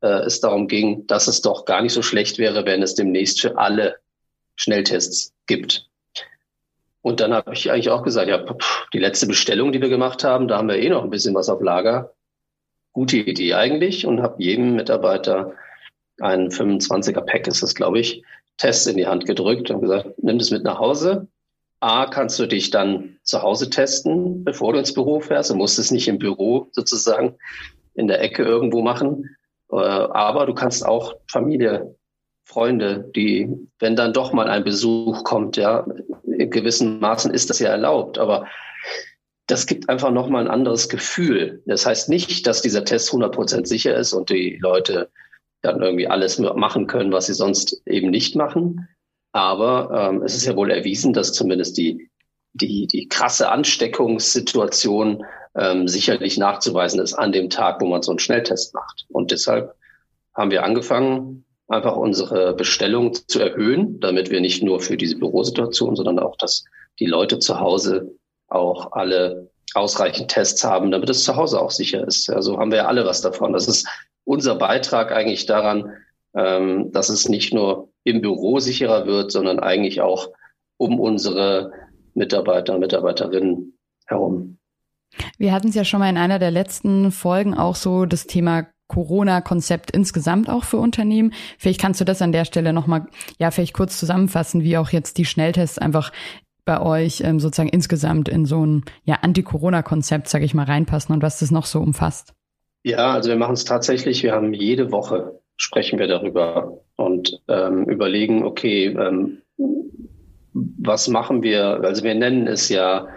äh, 0.00 0.24
es 0.24 0.40
darum 0.40 0.68
ging, 0.68 1.06
dass 1.06 1.26
es 1.26 1.42
doch 1.42 1.64
gar 1.64 1.82
nicht 1.82 1.92
so 1.92 2.02
schlecht 2.02 2.38
wäre, 2.38 2.64
wenn 2.64 2.82
es 2.82 2.94
demnächst 2.94 3.40
für 3.40 3.58
alle 3.58 3.96
Schnelltests 4.56 5.34
gibt. 5.46 5.88
Und 7.02 7.20
dann 7.20 7.34
habe 7.34 7.52
ich 7.52 7.70
eigentlich 7.70 7.90
auch 7.90 8.02
gesagt, 8.02 8.28
ja, 8.28 8.42
die 8.92 8.98
letzte 8.98 9.26
Bestellung, 9.26 9.72
die 9.72 9.82
wir 9.82 9.90
gemacht 9.90 10.24
haben, 10.24 10.48
da 10.48 10.56
haben 10.56 10.68
wir 10.68 10.78
eh 10.78 10.88
noch 10.88 11.02
ein 11.02 11.10
bisschen 11.10 11.34
was 11.34 11.50
auf 11.50 11.60
Lager. 11.60 12.14
Gute 12.92 13.18
Idee 13.18 13.54
eigentlich 13.54 14.06
und 14.06 14.22
habe 14.22 14.42
jedem 14.42 14.76
Mitarbeiter 14.76 15.52
ein 16.20 16.48
25er 16.48 17.20
Pack 17.22 17.46
ist 17.48 17.62
das, 17.62 17.74
glaube 17.74 17.98
ich, 17.98 18.22
Test 18.56 18.87
in 18.87 18.96
die 18.96 19.06
Hand 19.06 19.26
gedrückt 19.26 19.70
und 19.70 19.80
gesagt, 19.80 20.11
nimm 20.23 20.38
das 20.38 20.50
mit 20.50 20.64
nach 20.64 20.78
Hause, 20.78 21.28
A, 21.84 22.06
kannst 22.06 22.38
du 22.38 22.46
dich 22.46 22.70
dann 22.70 23.18
zu 23.25 23.42
Hause 23.42 23.68
testen, 23.68 24.42
bevor 24.42 24.73
du 24.73 24.78
ins 24.78 24.94
Büro 24.94 25.20
fährst. 25.20 25.50
Du 25.50 25.54
musst 25.54 25.78
es 25.78 25.90
nicht 25.90 26.08
im 26.08 26.18
Büro 26.18 26.68
sozusagen 26.73 27.34
in 27.92 28.08
der 28.08 28.23
Ecke 28.23 28.42
irgendwo 28.42 28.80
machen. 28.80 29.37
Äh, 29.70 29.76
aber 29.76 30.46
du 30.46 30.54
kannst 30.54 30.87
auch 30.87 31.14
Familie, 31.30 31.94
Freunde, 32.44 33.11
die, 33.14 33.50
wenn 33.78 33.96
dann 33.96 34.14
doch 34.14 34.32
mal 34.32 34.49
ein 34.49 34.64
Besuch 34.64 35.25
kommt, 35.25 35.58
ja, 35.58 35.87
in 36.25 36.50
gewissen 36.50 37.00
Maßen 37.00 37.32
ist 37.32 37.50
das 37.50 37.58
ja 37.58 37.68
erlaubt, 37.68 38.18
aber 38.18 38.46
das 39.46 39.66
gibt 39.66 39.90
einfach 39.90 40.11
nochmal 40.11 40.44
ein 40.44 40.50
anderes 40.50 40.88
Gefühl. 40.88 41.62
Das 41.66 41.84
heißt 41.84 42.08
nicht, 42.08 42.46
dass 42.46 42.62
dieser 42.62 42.87
Test 42.87 43.11
100% 43.11 43.66
sicher 43.66 43.94
ist 43.94 44.14
und 44.14 44.30
die 44.30 44.58
Leute 44.61 45.11
dann 45.64 45.83
irgendwie 45.83 46.09
alles 46.09 46.38
machen 46.38 46.87
können, 46.87 47.12
was 47.12 47.26
sie 47.26 47.35
sonst 47.35 47.83
eben 47.87 48.11
nicht 48.11 48.37
machen. 48.37 48.88
Aber 49.33 49.90
ähm, 49.92 50.23
es 50.23 50.37
ist 50.37 50.47
ja 50.47 50.56
wohl 50.56 50.71
erwiesen, 50.71 51.12
dass 51.12 51.33
zumindest 51.33 51.76
die, 51.76 52.11
die, 52.52 52.87
die 52.87 53.09
krasse 53.09 53.50
Ansteckungssituation 53.50 55.25
ähm, 55.56 55.88
sicherlich 55.88 56.38
nachzuweisen 56.38 57.00
ist 57.00 57.14
an 57.14 57.33
dem 57.33 57.50
Tag, 57.50 57.80
wo 57.80 57.87
man 57.87 58.02
so 58.02 58.12
einen 58.12 58.18
Schnelltest 58.18 58.75
macht. 58.75 59.06
Und 59.09 59.30
deshalb 59.30 59.75
haben 60.35 60.50
wir 60.50 60.64
angefangen, 60.64 61.44
einfach 61.68 61.97
unsere 61.97 62.54
Bestellung 62.54 63.14
zu 63.14 63.40
erhöhen, 63.40 63.99
damit 64.00 64.30
wir 64.30 64.40
nicht 64.40 64.62
nur 64.62 64.80
für 64.80 64.97
diese 64.97 65.18
Bürosituation, 65.18 65.97
sondern 65.97 66.18
auch, 66.18 66.37
dass 66.37 66.64
die 67.00 67.06
Leute 67.06 67.38
zu 67.38 67.59
Hause 67.59 68.14
auch 68.49 68.92
alle 68.92 69.50
ausreichend 69.75 70.30
Tests 70.30 70.62
haben, 70.62 70.90
damit 70.90 71.11
es 71.11 71.25
zu 71.25 71.37
Hause 71.37 71.61
auch 71.61 71.71
sicher 71.71 72.06
ist. 72.06 72.30
Also 72.30 72.59
haben 72.59 72.71
wir 72.71 72.78
ja 72.78 72.87
alle 72.87 73.04
was 73.06 73.23
davon. 73.23 73.52
Das 73.52 73.66
ist 73.66 73.88
unser 74.24 74.56
Beitrag 74.56 75.12
eigentlich 75.12 75.46
daran, 75.46 75.92
ähm, 76.34 76.90
dass 76.92 77.08
es 77.08 77.28
nicht 77.28 77.54
nur 77.54 77.88
im 78.02 78.20
Büro 78.20 78.58
sicherer 78.58 79.06
wird, 79.06 79.32
sondern 79.32 79.60
eigentlich 79.60 80.00
auch 80.00 80.30
um 80.76 80.98
unsere 80.98 81.72
Mitarbeiter 82.14 82.74
und 82.74 82.80
Mitarbeiterinnen 82.80 83.78
herum. 84.06 84.58
Wir 85.38 85.52
hatten 85.52 85.68
es 85.68 85.74
ja 85.74 85.84
schon 85.84 86.00
mal 86.00 86.10
in 86.10 86.16
einer 86.16 86.38
der 86.38 86.50
letzten 86.50 87.12
Folgen 87.12 87.54
auch 87.54 87.76
so 87.76 88.04
das 88.04 88.26
Thema 88.26 88.66
Corona-Konzept 88.88 89.90
insgesamt 89.92 90.50
auch 90.50 90.64
für 90.64 90.76
Unternehmen. 90.76 91.32
Vielleicht 91.58 91.80
kannst 91.80 92.00
du 92.00 92.04
das 92.04 92.20
an 92.20 92.32
der 92.32 92.44
Stelle 92.44 92.72
nochmal, 92.72 93.06
ja, 93.38 93.50
vielleicht 93.50 93.74
kurz 93.74 93.98
zusammenfassen, 93.98 94.62
wie 94.62 94.76
auch 94.76 94.90
jetzt 94.90 95.18
die 95.18 95.24
Schnelltests 95.24 95.78
einfach 95.78 96.12
bei 96.64 96.80
euch 96.80 97.20
ähm, 97.22 97.40
sozusagen 97.40 97.68
insgesamt 97.68 98.28
in 98.28 98.46
so 98.46 98.64
ein 98.64 98.84
ja, 99.04 99.16
Anti-Corona-Konzept, 99.22 100.28
sage 100.28 100.44
ich 100.44 100.54
mal, 100.54 100.64
reinpassen 100.64 101.14
und 101.14 101.22
was 101.22 101.38
das 101.38 101.50
noch 101.50 101.66
so 101.66 101.80
umfasst. 101.80 102.34
Ja, 102.84 103.12
also 103.14 103.30
wir 103.30 103.36
machen 103.36 103.54
es 103.54 103.64
tatsächlich. 103.64 104.22
Wir 104.22 104.32
haben 104.32 104.52
jede 104.52 104.92
Woche 104.92 105.40
sprechen 105.56 105.98
wir 105.98 106.06
darüber 106.06 106.80
und 106.96 107.40
ähm, 107.48 107.84
überlegen, 107.84 108.44
okay, 108.44 108.86
ähm, 108.86 109.42
was 110.52 111.08
machen 111.08 111.42
wir? 111.42 111.80
Also 111.82 112.04
wir 112.04 112.14
nennen 112.14 112.46
es 112.46 112.68
ja 112.68 113.08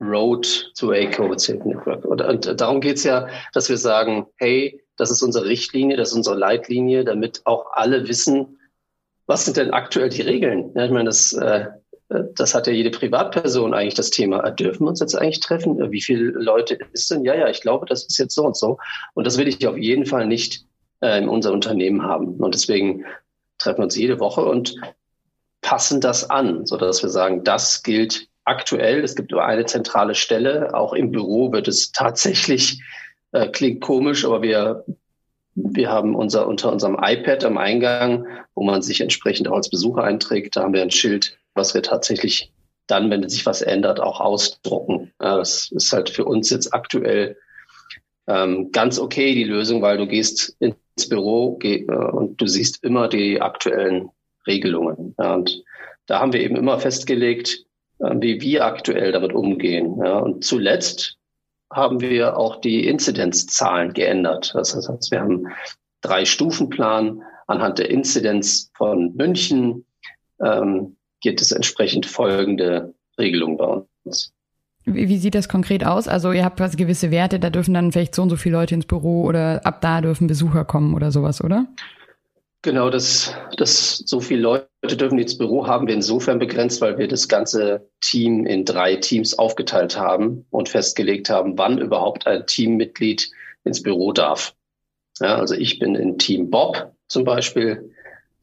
Road 0.00 0.72
to 0.76 0.92
a 0.92 1.06
COVID 1.06 1.64
Network. 1.64 2.04
Und, 2.04 2.22
und 2.22 2.60
darum 2.60 2.80
geht's 2.80 3.04
ja, 3.04 3.28
dass 3.52 3.68
wir 3.68 3.76
sagen, 3.76 4.26
hey, 4.36 4.80
das 4.96 5.10
ist 5.10 5.22
unsere 5.22 5.46
Richtlinie, 5.46 5.96
das 5.96 6.10
ist 6.10 6.16
unsere 6.16 6.36
Leitlinie, 6.36 7.04
damit 7.04 7.42
auch 7.44 7.66
alle 7.72 8.08
wissen, 8.08 8.58
was 9.26 9.44
sind 9.44 9.56
denn 9.56 9.70
aktuell 9.70 10.08
die 10.08 10.22
Regeln? 10.22 10.72
Ja, 10.74 10.84
ich 10.84 10.90
meine, 10.90 11.04
das, 11.04 11.32
äh, 11.32 11.66
das 12.34 12.54
hat 12.54 12.66
ja 12.66 12.72
jede 12.72 12.90
Privatperson 12.90 13.74
eigentlich 13.74 13.94
das 13.94 14.10
Thema. 14.10 14.50
Dürfen 14.50 14.84
wir 14.84 14.88
uns 14.88 15.00
jetzt 15.00 15.14
eigentlich 15.14 15.40
treffen? 15.40 15.90
Wie 15.90 16.02
viele 16.02 16.30
Leute 16.30 16.78
ist 16.92 17.10
denn? 17.10 17.24
Ja, 17.24 17.34
ja, 17.34 17.48
ich 17.48 17.60
glaube, 17.60 17.86
das 17.86 18.04
ist 18.04 18.18
jetzt 18.18 18.34
so 18.34 18.44
und 18.44 18.56
so. 18.56 18.78
Und 19.14 19.26
das 19.26 19.38
will 19.38 19.48
ich 19.48 19.66
auf 19.66 19.76
jeden 19.76 20.06
Fall 20.06 20.26
nicht 20.26 20.64
äh, 21.00 21.18
in 21.18 21.28
unser 21.28 21.52
Unternehmen 21.52 22.02
haben. 22.02 22.36
Und 22.36 22.54
deswegen 22.54 23.04
treffen 23.58 23.78
wir 23.78 23.84
uns 23.84 23.96
jede 23.96 24.20
Woche 24.20 24.44
und 24.44 24.74
passen 25.60 26.00
das 26.00 26.28
an, 26.28 26.66
so 26.66 26.76
dass 26.76 27.02
wir 27.02 27.10
sagen, 27.10 27.44
das 27.44 27.82
gilt 27.82 28.28
aktuell. 28.44 29.04
Es 29.04 29.14
gibt 29.14 29.30
nur 29.30 29.44
eine 29.44 29.66
zentrale 29.66 30.14
Stelle. 30.14 30.74
Auch 30.74 30.92
im 30.92 31.12
Büro 31.12 31.52
wird 31.52 31.68
es 31.68 31.92
tatsächlich, 31.92 32.82
äh, 33.32 33.48
klingt 33.48 33.80
komisch, 33.80 34.24
aber 34.24 34.42
wir, 34.42 34.84
wir 35.54 35.90
haben 35.90 36.14
unser, 36.14 36.46
unter 36.46 36.72
unserem 36.72 36.98
iPad 37.00 37.44
am 37.44 37.58
Eingang, 37.58 38.26
wo 38.54 38.64
man 38.64 38.82
sich 38.82 39.00
entsprechend 39.00 39.48
auch 39.48 39.56
als 39.56 39.70
Besucher 39.70 40.02
einträgt, 40.02 40.56
da 40.56 40.62
haben 40.62 40.74
wir 40.74 40.82
ein 40.82 40.90
Schild, 40.90 41.38
was 41.54 41.74
wir 41.74 41.82
tatsächlich 41.82 42.52
dann, 42.86 43.10
wenn 43.10 43.28
sich 43.28 43.46
was 43.46 43.62
ändert, 43.62 44.00
auch 44.00 44.20
ausdrucken. 44.20 45.12
Ja, 45.20 45.38
das 45.38 45.70
ist 45.72 45.92
halt 45.92 46.10
für 46.10 46.24
uns 46.24 46.50
jetzt 46.50 46.74
aktuell 46.74 47.36
ähm, 48.26 48.70
ganz 48.72 48.98
okay, 48.98 49.34
die 49.34 49.44
Lösung, 49.44 49.82
weil 49.82 49.98
du 49.98 50.06
gehst 50.06 50.56
ins 50.60 51.08
Büro 51.08 51.56
geh, 51.56 51.86
äh, 51.86 52.10
und 52.10 52.40
du 52.40 52.46
siehst 52.46 52.82
immer 52.84 53.08
die 53.08 53.40
aktuellen 53.40 54.10
Regelungen. 54.46 55.14
Ja, 55.18 55.34
und 55.34 55.62
da 56.06 56.20
haben 56.20 56.32
wir 56.32 56.40
eben 56.40 56.56
immer 56.56 56.78
festgelegt, 56.78 57.64
äh, 57.98 58.14
wie 58.18 58.40
wir 58.40 58.64
aktuell 58.64 59.12
damit 59.12 59.32
umgehen. 59.32 59.98
Ja, 60.02 60.18
und 60.18 60.44
zuletzt 60.44 61.18
haben 61.72 62.00
wir 62.00 62.36
auch 62.36 62.60
die 62.60 62.86
Inzidenzzahlen 62.86 63.92
geändert. 63.94 64.52
Das 64.54 64.74
heißt, 64.74 65.10
wir 65.10 65.20
haben 65.20 65.48
drei 66.02 66.24
Stufenplan 66.24 67.22
anhand 67.46 67.78
der 67.78 67.90
Inzidenz 67.90 68.70
von 68.74 69.14
München 69.14 69.86
ähm, 70.40 70.96
gibt 71.22 71.40
es 71.40 71.52
entsprechend 71.52 72.04
folgende 72.04 72.94
Regelungen 73.18 73.56
bei 73.56 73.82
uns. 74.04 74.32
Wie, 74.84 75.08
wie 75.08 75.18
sieht 75.18 75.34
das 75.34 75.48
konkret 75.48 75.86
aus? 75.86 76.08
Also 76.08 76.32
ihr 76.32 76.44
habt 76.44 76.58
quasi 76.58 76.76
gewisse 76.76 77.10
Werte, 77.10 77.38
da 77.38 77.50
dürfen 77.50 77.72
dann 77.72 77.92
vielleicht 77.92 78.14
so 78.14 78.22
und 78.22 78.30
so 78.30 78.36
viele 78.36 78.56
Leute 78.56 78.74
ins 78.74 78.86
Büro 78.86 79.22
oder 79.22 79.64
ab 79.64 79.80
da 79.80 80.00
dürfen 80.00 80.26
Besucher 80.26 80.64
kommen 80.64 80.94
oder 80.94 81.12
sowas, 81.12 81.42
oder? 81.42 81.66
Genau, 82.62 82.90
das, 82.90 83.34
das 83.56 83.98
so 84.06 84.20
viele 84.20 84.42
Leute 84.42 84.96
dürfen 84.96 85.18
ins 85.18 85.36
Büro 85.36 85.66
haben 85.66 85.88
wir 85.88 85.94
insofern 85.94 86.38
begrenzt, 86.38 86.80
weil 86.80 86.96
wir 86.98 87.08
das 87.08 87.28
ganze 87.28 87.88
Team 88.00 88.46
in 88.46 88.64
drei 88.64 88.96
Teams 88.96 89.36
aufgeteilt 89.36 89.98
haben 89.98 90.46
und 90.50 90.68
festgelegt 90.68 91.28
haben, 91.28 91.58
wann 91.58 91.78
überhaupt 91.78 92.26
ein 92.26 92.46
Teammitglied 92.46 93.30
ins 93.64 93.82
Büro 93.82 94.12
darf. 94.12 94.54
Ja, 95.20 95.36
also 95.36 95.54
ich 95.54 95.78
bin 95.78 95.94
in 95.94 96.18
Team 96.18 96.50
Bob 96.50 96.92
zum 97.08 97.24
Beispiel, 97.24 97.91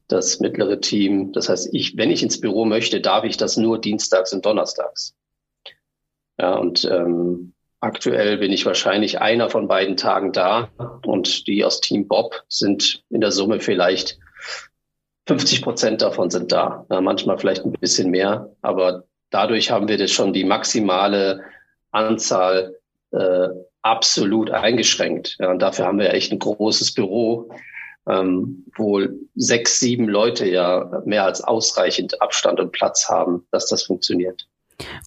das 0.10 0.40
mittlere 0.40 0.82
Team. 0.82 1.32
Das 1.32 1.48
heißt, 1.48 1.70
ich, 1.72 1.96
wenn 1.96 2.12
ich 2.12 2.22
ins 2.22 2.42
Büro 2.42 2.66
möchte, 2.66 3.00
darf 3.00 3.24
ich 3.24 3.38
das 3.38 3.56
nur 3.56 3.80
dienstags 3.80 4.34
und 4.34 4.46
donnerstags. 4.46 5.16
Ja, 6.38 6.56
und 6.56 6.84
ähm, 6.86 7.54
aktuell 7.80 8.38
bin 8.38 8.52
ich 8.52 8.66
wahrscheinlich 8.66 9.22
einer 9.22 9.50
von 9.50 9.68
beiden 9.68 9.98
Tagen 9.98 10.34
da 10.34 10.70
und 11.06 11.48
die 11.48 11.64
aus 11.64 11.80
Team 11.80 12.08
Bob 12.08 12.44
sind 12.48 13.04
in 13.10 13.22
der 13.22 13.32
Summe 13.32 13.60
vielleicht 13.60 14.20
50 15.28 15.62
Prozent 15.62 16.02
davon 16.02 16.30
sind 16.30 16.52
da. 16.52 16.86
Ja, 16.90 17.02
manchmal 17.02 17.38
vielleicht 17.38 17.64
ein 17.64 17.72
bisschen 17.72 18.10
mehr, 18.10 18.56
aber 18.62 19.04
dadurch 19.30 19.70
haben 19.70 19.88
wir 19.88 19.98
das 19.98 20.12
schon 20.12 20.34
die 20.34 20.44
maximale 20.44 21.44
Anzahl 21.92 22.76
äh, 23.12 23.50
absolut 23.82 24.50
eingeschränkt. 24.50 25.38
Ja, 25.40 25.52
und 25.52 25.62
dafür 25.62 25.86
haben 25.86 26.00
wir 26.00 26.14
echt 26.14 26.32
ein 26.32 26.40
großes 26.40 26.94
Büro, 26.96 27.52
ähm, 28.08 28.66
wo 28.76 29.02
sechs, 29.36 29.80
sieben 29.80 30.08
Leute 30.08 30.48
ja 30.48 31.02
mehr 31.06 31.26
als 31.26 31.42
ausreichend 31.42 32.22
Abstand 32.22 32.60
und 32.60 32.72
Platz 32.72 33.10
haben, 33.10 33.46
dass 33.52 33.68
das 33.68 33.84
funktioniert. 33.84 34.48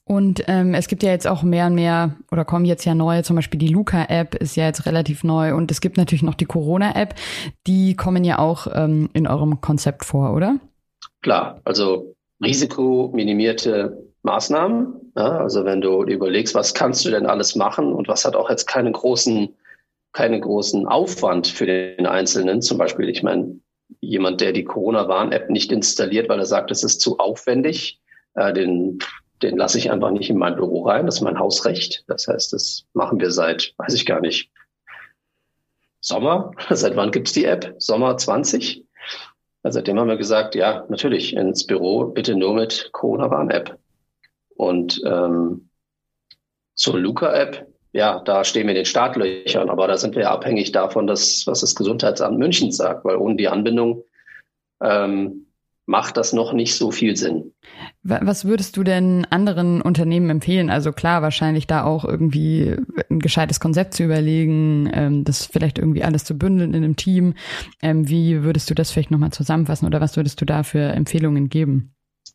Und 0.04 0.44
ähm, 0.48 0.74
es 0.74 0.88
gibt 0.88 1.02
ja 1.02 1.10
jetzt 1.10 1.26
auch 1.26 1.42
mehr 1.42 1.66
und 1.66 1.74
mehr 1.74 2.16
oder 2.30 2.44
kommen 2.44 2.64
jetzt 2.64 2.84
ja 2.84 2.94
neue, 2.94 3.22
zum 3.22 3.36
Beispiel 3.36 3.58
die 3.58 3.68
Luca-App 3.68 4.34
ist 4.34 4.56
ja 4.56 4.66
jetzt 4.66 4.86
relativ 4.86 5.24
neu 5.24 5.54
und 5.54 5.70
es 5.70 5.80
gibt 5.80 5.96
natürlich 5.96 6.22
noch 6.22 6.34
die 6.34 6.44
Corona-App. 6.44 7.14
Die 7.66 7.96
kommen 7.96 8.24
ja 8.24 8.38
auch 8.38 8.66
ähm, 8.74 9.08
in 9.14 9.26
eurem 9.26 9.60
Konzept 9.60 10.04
vor, 10.04 10.34
oder? 10.34 10.56
Klar, 11.22 11.60
also 11.64 12.14
risikominimierte 12.42 13.96
Maßnahmen. 14.22 15.12
Ja, 15.16 15.38
also 15.38 15.64
wenn 15.64 15.80
du 15.80 16.04
überlegst, 16.04 16.54
was 16.54 16.74
kannst 16.74 17.04
du 17.04 17.10
denn 17.10 17.26
alles 17.26 17.54
machen 17.54 17.92
und 17.92 18.08
was 18.08 18.24
hat 18.24 18.34
auch 18.34 18.50
jetzt 18.50 18.66
keinen 18.66 18.92
großen, 18.92 19.54
keinen 20.12 20.40
großen 20.40 20.86
Aufwand 20.86 21.46
für 21.46 21.66
den 21.66 22.06
Einzelnen. 22.06 22.62
Zum 22.62 22.78
Beispiel, 22.78 23.08
ich 23.08 23.22
meine, 23.22 23.60
jemand, 24.00 24.40
der 24.40 24.52
die 24.52 24.64
Corona-Warn-App 24.64 25.50
nicht 25.50 25.72
installiert, 25.72 26.28
weil 26.28 26.38
er 26.38 26.46
sagt, 26.46 26.70
es 26.70 26.84
ist 26.84 27.00
zu 27.00 27.18
aufwendig, 27.18 28.00
äh, 28.34 28.52
den 28.52 28.98
den 29.42 29.56
lasse 29.56 29.78
ich 29.78 29.90
einfach 29.90 30.10
nicht 30.10 30.30
in 30.30 30.38
mein 30.38 30.56
Büro 30.56 30.82
rein. 30.82 31.06
Das 31.06 31.16
ist 31.16 31.20
mein 31.22 31.38
Hausrecht. 31.38 32.04
Das 32.06 32.28
heißt, 32.28 32.52
das 32.52 32.86
machen 32.92 33.20
wir 33.20 33.30
seit, 33.30 33.74
weiß 33.76 33.94
ich 33.94 34.06
gar 34.06 34.20
nicht, 34.20 34.50
Sommer. 36.00 36.52
Seit 36.70 36.96
wann 36.96 37.12
gibt's 37.12 37.32
die 37.32 37.44
App? 37.44 37.76
Sommer 37.78 38.16
20? 38.16 38.84
Also 39.62 39.78
seitdem 39.78 40.00
haben 40.00 40.08
wir 40.08 40.16
gesagt, 40.16 40.56
ja, 40.56 40.84
natürlich 40.88 41.36
ins 41.36 41.64
Büro, 41.64 42.06
bitte 42.06 42.34
nur 42.34 42.54
mit 42.54 42.90
Corona-Warn-App. 42.90 43.78
Und 44.56 45.00
ähm, 45.06 45.68
zur 46.74 46.98
Luca-App, 46.98 47.71
ja, 47.92 48.20
da 48.20 48.44
stehen 48.44 48.64
wir 48.64 48.70
in 48.70 48.76
den 48.76 48.84
Startlöchern, 48.86 49.68
aber 49.68 49.86
da 49.86 49.96
sind 49.98 50.16
wir 50.16 50.30
abhängig 50.30 50.72
davon, 50.72 51.06
dass, 51.06 51.46
was 51.46 51.60
das 51.60 51.74
Gesundheitsamt 51.74 52.38
München 52.38 52.72
sagt, 52.72 53.04
weil 53.04 53.16
ohne 53.16 53.36
die 53.36 53.48
Anbindung 53.48 54.02
ähm, 54.82 55.46
macht 55.84 56.16
das 56.16 56.32
noch 56.32 56.52
nicht 56.52 56.74
so 56.74 56.90
viel 56.90 57.16
Sinn. 57.16 57.52
Was 58.02 58.44
würdest 58.44 58.76
du 58.76 58.82
denn 58.82 59.26
anderen 59.30 59.82
Unternehmen 59.82 60.30
empfehlen? 60.30 60.70
Also 60.70 60.92
klar, 60.92 61.22
wahrscheinlich 61.22 61.66
da 61.66 61.84
auch 61.84 62.04
irgendwie 62.04 62.76
ein 63.10 63.18
gescheites 63.18 63.60
Konzept 63.60 63.94
zu 63.94 64.04
überlegen, 64.04 64.90
ähm, 64.92 65.24
das 65.24 65.44
vielleicht 65.44 65.78
irgendwie 65.78 66.04
alles 66.04 66.24
zu 66.24 66.38
bündeln 66.38 66.72
in 66.72 66.84
einem 66.84 66.96
Team. 66.96 67.34
Ähm, 67.82 68.08
wie 68.08 68.42
würdest 68.42 68.70
du 68.70 68.74
das 68.74 68.90
vielleicht 68.90 69.10
nochmal 69.10 69.32
zusammenfassen 69.32 69.86
oder 69.86 70.00
was 70.00 70.16
würdest 70.16 70.40
du 70.40 70.44
da 70.44 70.62
für 70.62 70.80
Empfehlungen 70.80 71.48
geben? 71.48 71.94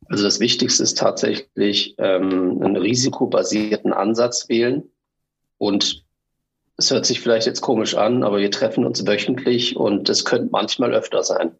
Also 0.10 0.24
das 0.24 0.40
Wichtigste 0.40 0.84
ist 0.84 0.98
tatsächlich 0.98 1.96
ähm, 1.98 2.62
einen 2.62 2.78
risikobasierten 2.78 3.94
Ansatz 3.94 4.48
wählen. 4.50 4.84
Und 5.58 6.04
es 6.78 6.92
hört 6.92 7.06
sich 7.06 7.20
vielleicht 7.20 7.48
jetzt 7.48 7.62
komisch 7.62 7.96
an, 7.96 8.24
aber 8.24 8.38
wir 8.38 8.52
treffen 8.52 8.86
uns 8.86 9.06
wöchentlich 9.06 9.76
und 9.76 10.10
es 10.10 10.26
könnte 10.26 10.50
manchmal 10.52 10.94
öfter 10.94 11.24
sein. 11.24 11.56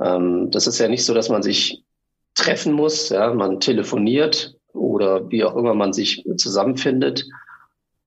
Ähm, 0.00 0.50
das 0.50 0.66
ist 0.66 0.78
ja 0.78 0.88
nicht 0.88 1.04
so, 1.04 1.14
dass 1.14 1.28
man 1.28 1.42
sich 1.42 1.84
treffen 2.34 2.72
muss. 2.72 3.10
Ja, 3.10 3.32
man 3.32 3.60
telefoniert 3.60 4.56
oder 4.72 5.30
wie 5.30 5.44
auch 5.44 5.56
immer 5.56 5.74
man 5.74 5.92
sich 5.92 6.24
zusammenfindet. 6.36 7.24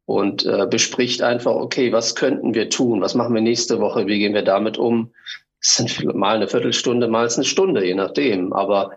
und 0.05 0.45
äh, 0.45 0.67
bespricht 0.69 1.23
einfach, 1.23 1.55
okay, 1.55 1.91
was 1.91 2.13
könnten 2.13 2.53
wir 2.53 2.69
tun? 2.69 3.01
Was 3.01 3.15
machen 3.15 3.33
wir 3.33 3.41
nächste 3.41 3.79
Woche? 3.79 4.05
Wie 4.05 4.19
gehen 4.19 4.35
wir 4.35 4.43
damit 4.43 4.77
um? 4.77 5.11
Es 5.59 5.77
sind 5.77 6.03
mal 6.13 6.35
eine 6.35 6.47
Viertelstunde, 6.47 7.07
mal 7.07 7.27
eine 7.27 7.43
Stunde, 7.43 7.83
je 7.83 7.95
nachdem. 7.95 8.53
Aber 8.53 8.91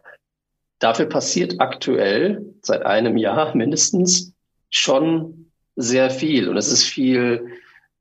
dafür 0.80 1.06
passiert 1.06 1.60
aktuell 1.60 2.54
seit 2.62 2.84
einem 2.84 3.16
Jahr 3.16 3.54
mindestens 3.56 4.34
schon 4.70 5.47
sehr 5.78 6.10
viel. 6.10 6.48
Und 6.48 6.56
es 6.56 6.70
ist 6.70 6.84
viel 6.84 7.46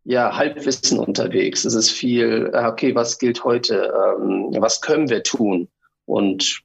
ja, 0.03 0.35
Halbwissen 0.35 0.99
unterwegs. 0.99 1.63
Es 1.63 1.75
ist 1.75 1.91
viel, 1.91 2.49
äh, 2.53 2.65
okay, 2.65 2.95
was 2.95 3.19
gilt 3.19 3.43
heute? 3.43 3.93
Ähm, 3.93 4.49
was 4.59 4.81
können 4.81 5.09
wir 5.09 5.21
tun? 5.21 5.69
Und 6.05 6.61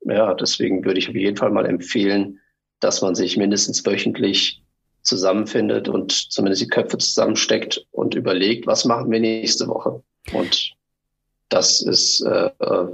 ja, 0.00 0.34
deswegen 0.34 0.84
würde 0.84 0.98
ich 0.98 1.08
auf 1.08 1.14
jeden 1.14 1.36
Fall 1.36 1.50
mal 1.50 1.66
empfehlen, 1.66 2.40
dass 2.80 3.02
man 3.02 3.14
sich 3.14 3.36
mindestens 3.36 3.84
wöchentlich 3.86 4.62
zusammenfindet 5.02 5.88
und 5.88 6.12
zumindest 6.12 6.62
die 6.62 6.68
Köpfe 6.68 6.98
zusammensteckt 6.98 7.86
und 7.92 8.14
überlegt, 8.14 8.66
was 8.66 8.84
machen 8.84 9.10
wir 9.10 9.20
nächste 9.20 9.68
Woche. 9.68 10.02
Und 10.32 10.72
das 11.48 11.80
ist, 11.80 12.20
äh, 12.22 12.50
äh 12.60 12.86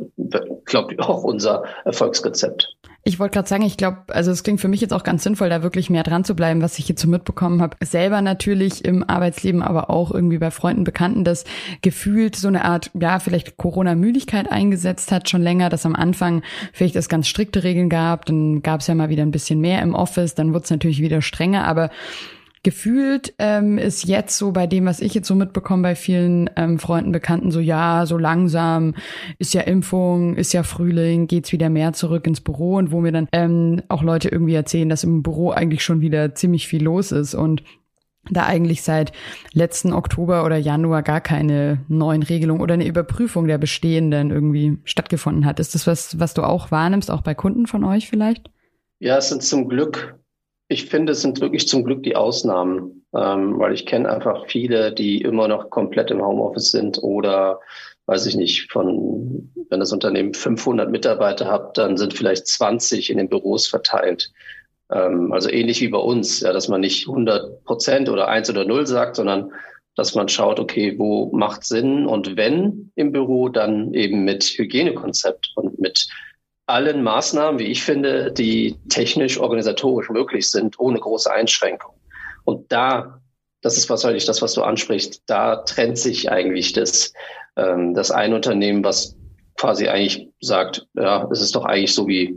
glaube 0.65 0.95
ich, 0.95 1.01
auch 1.01 1.25
unser 1.25 1.65
Erfolgsrezept. 1.85 2.75
Ich 3.07 3.19
wollte 3.19 3.35
gerade 3.35 3.49
sagen, 3.49 3.65
ich 3.65 3.77
glaube, 3.77 3.99
also 4.09 4.31
es 4.31 4.43
klingt 4.43 4.63
für 4.63 4.69
mich 4.69 4.81
jetzt 4.81 4.95
auch 4.95 5.03
ganz 5.03 5.23
sinnvoll, 5.23 5.51
da 5.51 5.63
wirklich 5.63 5.91
mehr 5.91 6.05
dran 6.05 6.25
zu 6.25 6.35
bleiben, 6.35 6.63
was 6.63 6.79
ich 6.79 6.87
hierzu 6.87 7.07
mitbekommen 7.07 7.61
habe. 7.61 7.77
Selber 7.85 8.23
natürlich 8.23 8.83
im 8.83 9.05
Arbeitsleben, 9.07 9.63
aber 9.63 9.91
auch 9.91 10.11
irgendwie 10.11 10.39
bei 10.39 10.51
Freunden, 10.51 10.85
Bekannten, 10.85 11.23
dass 11.23 11.45
gefühlt 11.83 12.35
so 12.35 12.49
eine 12.49 12.65
Art, 12.65 12.91
ja, 12.99 13.19
vielleicht 13.19 13.59
Corona-Müdigkeit 13.59 14.51
eingesetzt 14.51 15.13
hat, 15.13 15.29
schon 15.29 15.43
länger, 15.43 15.69
dass 15.69 15.85
am 15.85 15.95
Anfang 15.95 16.43
vielleicht 16.73 16.97
es 16.97 17.11
ganz 17.11 17.29
strikte 17.29 17.63
Regeln 17.63 17.91
gab, 17.91 18.25
dann 18.25 18.63
gab 18.63 18.81
es 18.81 18.87
ja 18.87 18.95
mal 18.95 19.11
wieder 19.11 19.23
ein 19.23 19.33
bisschen 19.33 19.61
mehr 19.61 19.83
im 19.83 19.95
Office, 19.95 20.35
dann 20.35 20.55
wurde 20.55 20.65
es 20.65 20.71
natürlich 20.71 21.03
wieder 21.03 21.21
strenger, 21.21 21.67
aber 21.67 21.91
Gefühlt 22.65 23.35
ähm, 23.39 23.77
ist 23.77 24.07
jetzt 24.07 24.39
so 24.39 24.51
bei 24.51 24.67
dem, 24.67 24.87
was 24.87 25.01
ich 25.01 25.13
jetzt 25.13 25.29
so 25.29 25.35
mitbekomme 25.35 25.83
bei 25.83 25.95
vielen 25.95 26.49
ähm, 26.57 26.79
Freunden, 26.79 27.13
Bekannten, 27.13 27.51
so 27.51 27.61
ja, 27.61 28.07
so 28.07 28.17
langsam 28.17 28.95
ist 29.39 29.53
ja 29.53 29.61
Impfung, 29.61 30.35
ist 30.35 30.55
ja 30.55 30.63
Frühling, 30.63 31.27
geht's 31.27 31.53
wieder 31.53 31.69
mehr 31.69 31.93
zurück 31.93 32.27
ins 32.27 32.41
Büro 32.41 32.77
und 32.77 32.91
wo 32.91 33.03
mir 33.03 33.13
dann 33.13 33.29
ähm, 33.33 33.83
auch 33.89 34.03
Leute 34.03 34.31
irgendwie 34.31 34.55
erzählen, 34.55 34.89
dass 34.89 35.05
im 35.05 35.23
Büro 35.23 35.51
eigentlich 35.51 35.85
schon 35.85 36.01
wieder 36.01 36.35
ziemlich 36.35 36.67
viel 36.67 36.83
los 36.83 37.13
ist 37.13 37.35
und 37.35 37.63
da 38.31 38.47
eigentlich 38.47 38.83
seit 38.83 39.13
letzten 39.53 39.93
Oktober 39.93 40.47
oder 40.47 40.57
Januar 40.57 41.03
gar 41.03 41.21
keine 41.21 41.85
neuen 41.89 42.23
Regelungen 42.23 42.63
oder 42.63 42.73
eine 42.73 42.87
Überprüfung 42.87 43.47
der 43.47 43.59
bestehenden 43.59 44.31
irgendwie 44.31 44.79
stattgefunden 44.85 45.45
hat. 45.45 45.61
Ist 45.61 45.75
das 45.75 45.87
was, 45.87 46.19
was 46.19 46.33
du 46.33 46.43
auch 46.43 46.71
wahrnimmst, 46.71 47.11
auch 47.11 47.21
bei 47.21 47.35
Kunden 47.35 47.67
von 47.67 47.85
euch 47.85 48.09
vielleicht? 48.09 48.51
Ja, 49.01 49.19
es 49.19 49.29
sind 49.29 49.43
zum 49.43 49.69
Glück 49.69 50.19
ich 50.69 50.87
finde, 50.87 51.13
es 51.13 51.21
sind 51.21 51.41
wirklich 51.41 51.69
zum 51.69 51.85
Glück 51.85 52.03
die 52.03 52.17
Ausnahmen, 52.17 53.07
ähm, 53.15 53.59
weil 53.59 53.75
ich 53.75 53.87
kenne 53.87 54.11
einfach 54.11 54.47
viele, 54.47 54.93
die 54.93 55.21
immer 55.21 55.49
noch 55.49 55.71
komplett 55.71 56.11
im 56.11 56.23
Homeoffice 56.23 56.71
sind 56.71 57.03
oder 57.03 57.61
weiß 58.07 58.27
ich 58.27 58.37
nicht, 58.37 58.71
von, 58.71 59.51
wenn 59.71 59.81
das 59.81 59.93
Unternehmen 59.93 60.35
500 60.35 60.91
Mitarbeiter 60.91 61.51
hat, 61.51 61.79
dann 61.79 61.97
sind 61.97 62.15
vielleicht 62.15 62.47
20 62.47 63.11
in 63.11 63.17
den 63.17 63.29
Büros 63.29 63.67
verteilt. 63.67 64.31
Ähm, 64.91 65.33
also 65.33 65.51
ähnlich 65.51 65.81
wie 65.81 65.89
bei 65.89 65.99
uns, 65.99 66.41
ja, 66.41 66.53
dass 66.53 66.69
man 66.69 66.81
nicht 66.81 67.09
100 67.09 67.65
Prozent 67.65 68.09
oder 68.09 68.29
eins 68.29 68.51
oder 68.51 68.65
null 68.65 68.87
sagt, 68.87 69.17
sondern 69.17 69.53
dass 69.97 70.15
man 70.15 70.29
schaut, 70.29 70.59
okay, 70.59 70.99
wo 70.99 71.31
macht 71.33 71.65
Sinn 71.65 72.07
und 72.07 72.37
wenn 72.37 72.91
im 72.97 73.13
Büro, 73.13 73.49
dann 73.49 73.95
eben 73.95 74.25
mit 74.25 74.43
Hygienekonzept 74.45 75.53
und 75.55 75.79
mit 75.79 76.09
allen 76.67 77.03
Maßnahmen, 77.03 77.59
wie 77.59 77.67
ich 77.67 77.83
finde, 77.83 78.33
die 78.33 78.77
technisch, 78.89 79.39
organisatorisch 79.39 80.09
möglich 80.11 80.51
sind, 80.51 80.79
ohne 80.79 80.99
große 80.99 81.31
Einschränkungen. 81.33 81.99
Und 82.45 82.73
da, 82.73 83.21
das 83.61 83.77
ist 83.77 83.89
wahrscheinlich 83.91 84.25
das, 84.25 84.43
was 84.43 84.55
du 84.55 84.63
ansprichst, 84.63 85.23
da 85.27 85.57
trennt 85.57 85.99
sich 85.99 86.31
eigentlich 86.31 86.73
das, 86.73 87.13
ähm, 87.57 87.95
das 87.95 88.11
ein 88.11 88.33
Unternehmen, 88.33 88.85
was 88.85 89.17
quasi 89.57 89.89
eigentlich 89.89 90.29
sagt, 90.41 90.87
ja, 90.95 91.29
es 91.31 91.41
ist 91.41 91.55
doch 91.55 91.65
eigentlich 91.65 91.95
so 91.95 92.07
wie 92.09 92.35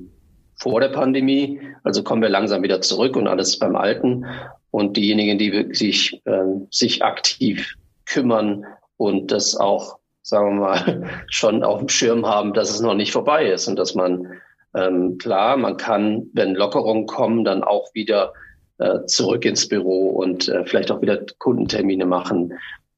vor 0.60 0.80
der 0.82 0.90
Pandemie, 0.90 1.62
also 1.84 2.04
kommen 2.04 2.22
wir 2.22 2.30
langsam 2.30 2.64
wieder 2.64 2.82
zurück 2.82 3.16
und 3.16 3.28
alles 3.28 3.60
beim 3.60 3.76
Alten. 3.76 4.26
Und 4.72 4.98
diejenigen, 4.98 5.38
die 5.40 5.52
wirklich 5.52 6.22
ähm, 6.26 6.68
sich 6.72 7.04
aktiv 7.04 7.76
kümmern 8.06 8.66
und 8.98 9.32
das 9.32 9.56
auch 9.56 9.97
sagen 10.28 10.60
wir 10.60 10.62
mal, 10.62 11.10
schon 11.30 11.64
auf 11.64 11.80
dem 11.80 11.88
Schirm 11.88 12.26
haben, 12.26 12.54
dass 12.54 12.70
es 12.70 12.82
noch 12.82 12.96
nicht 12.96 13.14
vorbei 13.14 13.50
ist 13.50 13.68
und 13.68 13.78
dass 13.78 13.96
man 13.96 14.28
ähm, 14.76 15.18
klar, 15.18 15.56
man 15.56 15.78
kann, 15.78 16.28
wenn 16.34 16.54
Lockerungen 16.54 17.08
kommen, 17.08 17.46
dann 17.46 17.64
auch 17.64 17.94
wieder 17.94 18.34
äh, 18.78 19.06
zurück 19.06 19.46
ins 19.46 19.70
Büro 19.70 20.10
und 20.10 20.50
äh, 20.50 20.66
vielleicht 20.66 20.92
auch 20.92 21.02
wieder 21.02 21.26
Kundentermine 21.38 22.06
machen. 22.06 22.54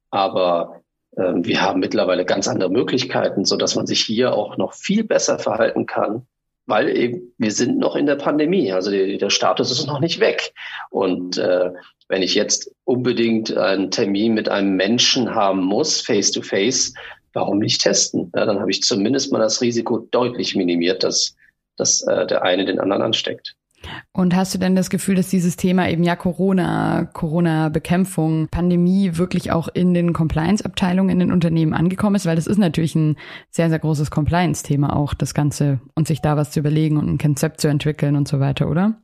Aber 0.09 0.81
äh, 1.15 1.33
wir 1.35 1.61
haben 1.61 1.79
mittlerweile 1.79 2.25
ganz 2.25 2.47
andere 2.47 2.71
Möglichkeiten, 2.71 3.45
so 3.45 3.57
dass 3.57 3.75
man 3.75 3.85
sich 3.85 4.01
hier 4.01 4.33
auch 4.33 4.57
noch 4.57 4.73
viel 4.73 5.03
besser 5.03 5.37
verhalten 5.37 5.85
kann, 5.85 6.25
weil 6.65 6.89
eben 6.97 7.33
wir 7.37 7.51
sind 7.51 7.77
noch 7.77 7.95
in 7.95 8.07
der 8.07 8.15
Pandemie. 8.15 8.73
Also 8.73 8.89
die, 8.89 9.19
der 9.19 9.29
Status 9.29 9.71
ist 9.71 9.85
noch 9.85 9.99
nicht 9.99 10.19
weg. 10.19 10.51
Und 10.89 11.37
äh, 11.37 11.71
wenn 12.09 12.23
ich 12.23 12.33
jetzt 12.33 12.71
unbedingt 12.85 13.55
einen 13.55 13.91
Termin 13.91 14.33
mit 14.33 14.49
einem 14.49 14.75
Menschen 14.75 15.35
haben 15.35 15.63
muss, 15.63 16.01
face 16.01 16.31
to 16.31 16.41
face, 16.41 16.93
warum 17.33 17.59
nicht 17.59 17.81
testen? 17.81 18.31
Ja, 18.35 18.45
dann 18.45 18.59
habe 18.59 18.71
ich 18.71 18.81
zumindest 18.81 19.31
mal 19.31 19.39
das 19.39 19.61
Risiko 19.61 19.99
deutlich 20.11 20.55
minimiert, 20.55 21.03
dass, 21.03 21.35
dass 21.77 22.01
äh, 22.03 22.27
der 22.27 22.43
eine 22.43 22.65
den 22.65 22.79
anderen 22.79 23.01
ansteckt. 23.01 23.55
Und 24.11 24.35
hast 24.35 24.53
du 24.53 24.57
denn 24.57 24.75
das 24.75 24.89
Gefühl, 24.89 25.15
dass 25.15 25.29
dieses 25.29 25.55
Thema 25.55 25.89
eben 25.89 26.03
ja 26.03 26.15
Corona, 26.15 27.05
Corona-Bekämpfung, 27.05 28.47
Pandemie 28.49 29.11
wirklich 29.13 29.51
auch 29.51 29.69
in 29.73 29.93
den 29.93 30.13
Compliance-Abteilungen 30.13 31.09
in 31.09 31.19
den 31.19 31.31
Unternehmen 31.31 31.73
angekommen 31.73 32.15
ist? 32.15 32.25
Weil 32.25 32.35
das 32.35 32.47
ist 32.47 32.57
natürlich 32.57 32.95
ein 32.95 33.17
sehr, 33.49 33.69
sehr 33.69 33.79
großes 33.79 34.11
Compliance-Thema 34.11 34.95
auch, 34.95 35.13
das 35.13 35.33
Ganze 35.33 35.79
und 35.95 36.07
sich 36.07 36.21
da 36.21 36.35
was 36.37 36.51
zu 36.51 36.59
überlegen 36.59 36.97
und 36.97 37.07
ein 37.07 37.17
Konzept 37.17 37.61
zu 37.61 37.67
entwickeln 37.67 38.15
und 38.15 38.27
so 38.27 38.39
weiter, 38.39 38.69
oder? 38.69 38.95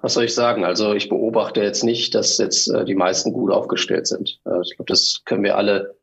Was 0.00 0.14
soll 0.14 0.24
ich 0.24 0.34
sagen? 0.34 0.64
Also 0.64 0.94
ich 0.94 1.08
beobachte 1.08 1.62
jetzt 1.62 1.84
nicht, 1.84 2.14
dass 2.14 2.38
jetzt 2.38 2.68
äh, 2.68 2.84
die 2.84 2.96
meisten 2.96 3.32
gut 3.32 3.52
aufgestellt 3.52 4.06
sind. 4.06 4.40
Äh, 4.44 4.60
ich 4.62 4.76
glaube, 4.76 4.88
das 4.88 5.22
können 5.24 5.44
wir 5.44 5.56
alle 5.56 5.94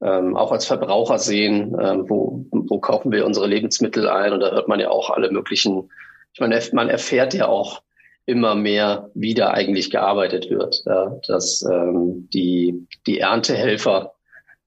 ähm, 0.00 0.36
auch 0.36 0.52
als 0.52 0.66
Verbraucher 0.66 1.18
sehen, 1.18 1.76
ähm, 1.80 2.08
wo, 2.08 2.46
wo 2.50 2.78
kaufen 2.78 3.10
wir 3.10 3.26
unsere 3.26 3.46
Lebensmittel 3.46 4.08
ein. 4.08 4.32
Und 4.32 4.40
da 4.40 4.50
hört 4.50 4.68
man 4.68 4.80
ja 4.80 4.90
auch 4.90 5.10
alle 5.10 5.30
möglichen, 5.30 5.90
ich 6.32 6.40
meine, 6.40 6.60
man 6.72 6.88
erfährt 6.88 7.34
ja 7.34 7.48
auch 7.48 7.82
immer 8.26 8.54
mehr, 8.54 9.10
wie 9.14 9.34
da 9.34 9.50
eigentlich 9.50 9.90
gearbeitet 9.90 10.50
wird. 10.50 10.82
Ja, 10.86 11.18
dass 11.26 11.62
ähm, 11.62 12.28
die, 12.32 12.86
die 13.06 13.18
Erntehelfer, 13.18 14.14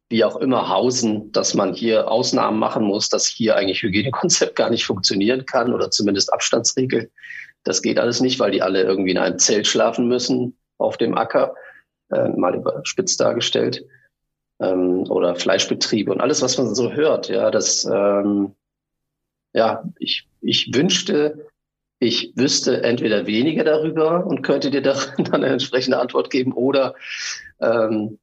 wie 0.10 0.26
auch 0.26 0.36
immer 0.36 0.68
hausen, 0.68 1.32
dass 1.32 1.54
man 1.54 1.74
hier 1.74 2.12
Ausnahmen 2.12 2.60
machen 2.60 2.84
muss, 2.84 3.08
dass 3.08 3.28
hier 3.28 3.56
eigentlich 3.56 3.84
Hygienekonzept 3.84 4.56
gar 4.56 4.70
nicht 4.70 4.86
funktionieren 4.86 5.46
kann 5.46 5.74
oder 5.74 5.92
zumindest 5.92 6.34
Abstandsregel. 6.34 7.12
Das 7.64 7.82
geht 7.82 8.00
alles 8.00 8.20
nicht, 8.20 8.40
weil 8.40 8.52
die 8.52 8.62
alle 8.62 8.82
irgendwie 8.82 9.12
in 9.12 9.18
einem 9.18 9.38
Zelt 9.38 9.68
schlafen 9.68 10.08
müssen 10.08 10.58
auf 10.78 10.98
dem 10.98 11.16
Acker, 11.16 11.54
äh, 12.12 12.28
mal 12.30 12.56
überspitzt 12.56 13.22
dargestellt 13.22 13.86
ähm, 14.62 15.04
oder 15.10 15.36
Fleischbetriebe 15.36 16.12
und 16.12 16.22
alles, 16.22 16.42
was 16.42 16.58
man 16.58 16.74
so 16.74 16.92
hört. 16.94 17.30
Ja, 17.30 17.52
das, 17.52 17.86
ähm, 17.86 18.56
ja, 19.54 19.84
ich, 20.00 20.28
ich 20.42 20.74
wünschte, 20.74 21.48
ich 22.00 22.34
wüsste 22.36 22.84
entweder 22.84 23.26
weniger 23.26 23.64
darüber 23.64 24.26
und 24.26 24.44
könnte 24.44 24.72
dir 24.72 24.82
da 24.82 24.94
dann 25.18 25.34
eine 25.34 25.48
entsprechende 25.48 26.00
Antwort 26.00 26.30
geben 26.30 26.54
oder 26.54 26.96
ähm, 27.60 28.20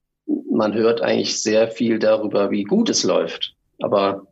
man 0.50 0.74
hört 0.74 1.00
eigentlich 1.00 1.42
sehr 1.42 1.68
viel 1.68 1.98
darüber, 1.98 2.50
wie 2.50 2.64
gut 2.64 2.88
es 2.88 3.02
läuft. 3.02 3.54
Aber 3.80 4.26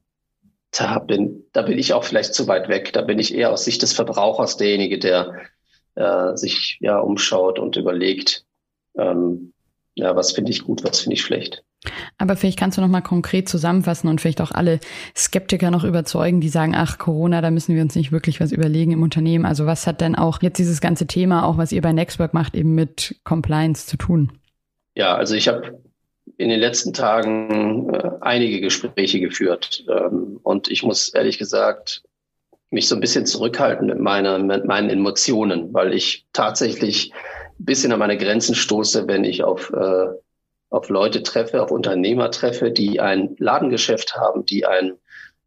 da 0.73 0.99
bin, 0.99 1.45
da 1.53 1.62
bin 1.62 1.79
ich 1.79 1.95
auch 1.95 2.05
vielleicht 2.05 2.35
zu 2.35 2.47
weit 2.49 2.69
weg. 2.69 2.92
Da 2.92 3.03
bin 3.03 3.19
ich 3.19 3.35
eher 3.35 3.53
aus 3.53 3.64
Sicht 3.64 3.83
des 3.83 3.92
Verbrauchers 3.92 4.57
derjenige, 4.57 4.99
der 4.99 5.40
äh, 5.95 6.37
sich 6.37 6.79
ja 6.81 6.99
umschaut 6.99 7.59
und 7.59 7.77
überlegt, 7.77 8.45
ähm, 8.99 9.53
ja, 9.95 10.14
was 10.14 10.33
finde 10.33 10.51
ich 10.51 10.64
gut, 10.64 10.85
was 10.85 11.01
finde 11.01 11.14
ich 11.14 11.23
schlecht. 11.23 11.64
Aber 12.18 12.37
vielleicht 12.37 12.59
kannst 12.59 12.79
du 12.79 12.83
noch 12.83 12.88
mal 12.88 13.01
konkret 13.01 13.49
zusammenfassen 13.49 14.09
und 14.09 14.20
vielleicht 14.20 14.40
auch 14.40 14.53
alle 14.53 14.81
Skeptiker 15.16 15.70
noch 15.70 15.85
überzeugen, 15.85 16.40
die 16.40 16.49
sagen, 16.49 16.75
ach 16.77 16.99
Corona, 16.99 17.40
da 17.40 17.51
müssen 17.51 17.75
wir 17.75 17.83
uns 17.83 17.94
nicht 17.94 18.12
wirklich 18.12 18.40
was 18.40 18.53
überlegen 18.53 18.92
im 18.92 19.03
Unternehmen. 19.03 19.44
Also 19.44 19.66
was 19.66 19.87
hat 19.87 20.01
denn 20.01 20.14
auch 20.14 20.42
jetzt 20.42 20.59
dieses 20.59 20.81
ganze 20.81 21.07
Thema, 21.07 21.44
auch 21.44 21.59
was 21.59 21.72
ihr 21.72 21.83
bei 21.83 21.92
Nextwork 21.92 22.35
macht, 22.35 22.55
eben 22.55 22.75
mit 22.75 23.16
Compliance 23.25 23.87
zu 23.87 23.96
tun? 23.96 24.33
Ja, 24.94 25.14
also 25.14 25.35
ich 25.35 25.49
habe 25.49 25.79
in 26.38 26.49
den 26.49 26.61
letzten 26.61 26.92
Tagen 26.92 27.92
äh, 27.94 28.11
einige 28.20 28.61
Gespräche 28.61 29.20
geführt 29.20 29.85
ähm, 29.88 30.40
und 30.42 30.68
ich 30.70 30.83
muss 30.83 31.09
ehrlich 31.11 31.38
gesagt 31.38 32.03
mich 32.70 32.88
so 32.88 32.94
ein 32.94 33.01
bisschen 33.01 33.27
zurückhalten 33.27 33.87
mit, 33.87 34.01
meiner, 34.01 34.38
mit 34.38 34.64
meinen 34.64 34.90
Emotionen, 34.90 35.72
weil 35.72 35.94
ich 35.94 36.27
tatsächlich 36.33 37.12
ein 37.59 37.64
bisschen 37.64 37.92
an 37.92 37.99
meine 37.99 38.18
Grenzen 38.18 38.55
stoße, 38.55 39.07
wenn 39.07 39.25
ich 39.25 39.44
auf 39.44 39.72
äh, 39.72 40.07
auf 40.70 40.88
Leute 40.88 41.22
treffe, 41.22 41.62
auf 41.62 41.70
Unternehmer 41.70 42.31
treffe, 42.31 42.70
die 42.70 43.00
ein 43.00 43.37
Ladengeschäft 43.38 44.16
haben, 44.16 44.44
die 44.44 44.66
ein 44.66 44.94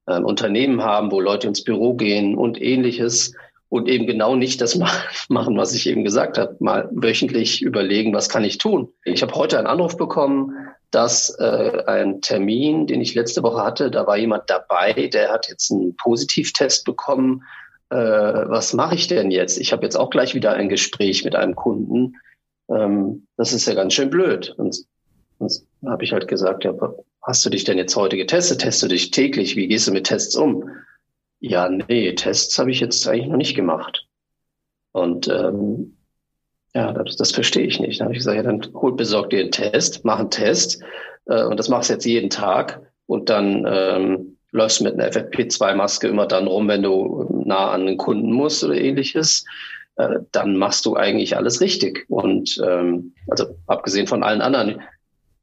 ähm, 0.08 0.26
Unternehmen 0.26 0.84
haben, 0.84 1.12
wo 1.12 1.20
Leute 1.20 1.48
ins 1.48 1.64
Büro 1.64 1.94
gehen 1.94 2.36
und 2.36 2.62
ähnliches 2.62 3.34
und 3.70 3.88
eben 3.88 4.08
genau 4.08 4.36
nicht 4.36 4.62
das 4.62 4.76
machen, 5.30 5.58
was 5.58 5.74
ich 5.74 5.88
eben 5.88 6.04
gesagt 6.04 6.38
habe. 6.38 6.56
Mal 6.60 6.90
wöchentlich 6.92 7.62
überlegen, 7.62 8.14
was 8.14 8.30
kann 8.30 8.44
ich 8.44 8.58
tun. 8.58 8.90
Ich 9.04 9.22
habe 9.22 9.36
heute 9.36 9.58
einen 9.58 9.68
Anruf 9.68 9.98
bekommen, 9.98 10.56
dass 10.92 11.30
äh, 11.40 11.84
ein 11.86 12.22
Termin, 12.22 12.88
den 12.88 13.02
ich 13.02 13.14
letzte 13.14 13.44
Woche 13.44 13.64
hatte, 13.64 13.92
da 13.92 14.08
war 14.08 14.18
jemand 14.18 14.50
dabei, 14.50 14.94
der 15.14 15.32
hat 15.32 15.48
jetzt 15.48 15.72
einen 15.72 15.96
Positivtest 15.96 16.84
bekommen. 16.84 17.44
Äh, 17.92 17.96
was 17.98 18.74
mache 18.74 18.96
ich 18.96 19.08
denn 19.08 19.30
jetzt? 19.30 19.60
Ich 19.60 19.72
habe 19.72 19.84
jetzt 19.84 19.96
auch 19.96 20.10
gleich 20.10 20.34
wieder 20.34 20.54
ein 20.54 20.70
Gespräch 20.70 21.24
mit 21.24 21.36
einem 21.36 21.56
Kunden. 21.56 22.16
Ähm, 22.72 23.28
das 23.38 23.54
ist 23.54 23.68
ja 23.68 23.76
ganz 23.76 23.94
schön 23.94 24.10
blöd. 24.10 24.56
Und, 24.58 24.84
und 25.40 25.52
habe 25.86 26.04
ich 26.04 26.14
halt 26.14 26.28
gesagt, 26.28 26.64
ja, 26.64 26.74
hast 27.22 27.46
du 27.46 27.50
dich 27.50 27.64
denn 27.64 27.78
jetzt 27.78 27.96
heute 27.96 28.18
getestet? 28.18 28.60
Testest 28.60 28.84
du 28.84 28.88
dich 28.88 29.12
täglich? 29.12 29.56
Wie 29.56 29.68
gehst 29.68 29.88
du 29.88 29.92
mit 29.92 30.06
Tests 30.06 30.36
um? 30.36 30.70
Ja, 31.40 31.70
nee, 31.70 32.14
Tests 32.14 32.60
habe 32.60 32.72
ich 32.72 32.80
jetzt 32.80 33.08
eigentlich 33.08 33.28
noch 33.28 33.38
nicht 33.38 33.56
gemacht. 33.56 34.06
Und 34.92 35.28
ähm, 35.28 35.98
ja, 36.74 36.92
das, 36.92 37.16
das 37.16 37.32
verstehe 37.32 37.66
ich 37.66 37.80
nicht. 37.80 38.00
Dann 38.00 38.06
habe 38.06 38.14
ich 38.14 38.20
gesagt, 38.20 38.38
ja, 38.38 38.44
dann 38.44 38.62
hol, 38.74 38.96
besorg 38.96 39.30
dir 39.30 39.40
einen 39.40 39.52
Test, 39.52 40.04
mach 40.04 40.20
einen 40.20 40.30
Test 40.30 40.82
äh, 41.26 41.44
und 41.44 41.58
das 41.58 41.70
machst 41.70 41.90
du 41.90 41.94
jetzt 41.94 42.06
jeden 42.06 42.30
Tag 42.30 42.82
und 43.06 43.30
dann 43.30 43.66
ähm, 43.68 44.38
läufst 44.52 44.80
du 44.80 44.84
mit 44.84 44.94
einer 44.94 45.10
FFP2-Maske 45.10 46.08
immer 46.08 46.28
dann 46.28 46.48
rum, 46.48 46.68
wenn 46.68 46.84
du 46.84 47.44
nah 47.46 47.72
an 47.72 47.86
den 47.86 47.98
Kunden 47.98 48.32
musst 48.32 48.64
oder 48.64 48.76
ähnliches. 48.76 49.46
Äh, 49.96 50.20
dann 50.32 50.58
machst 50.58 50.86
du 50.86 50.96
eigentlich 50.96 51.38
alles 51.38 51.62
richtig. 51.62 52.06
Und 52.10 52.62
ähm, 52.66 53.14
also 53.28 53.56
abgesehen 53.68 54.08
von 54.08 54.24
allen 54.24 54.42
anderen 54.42 54.82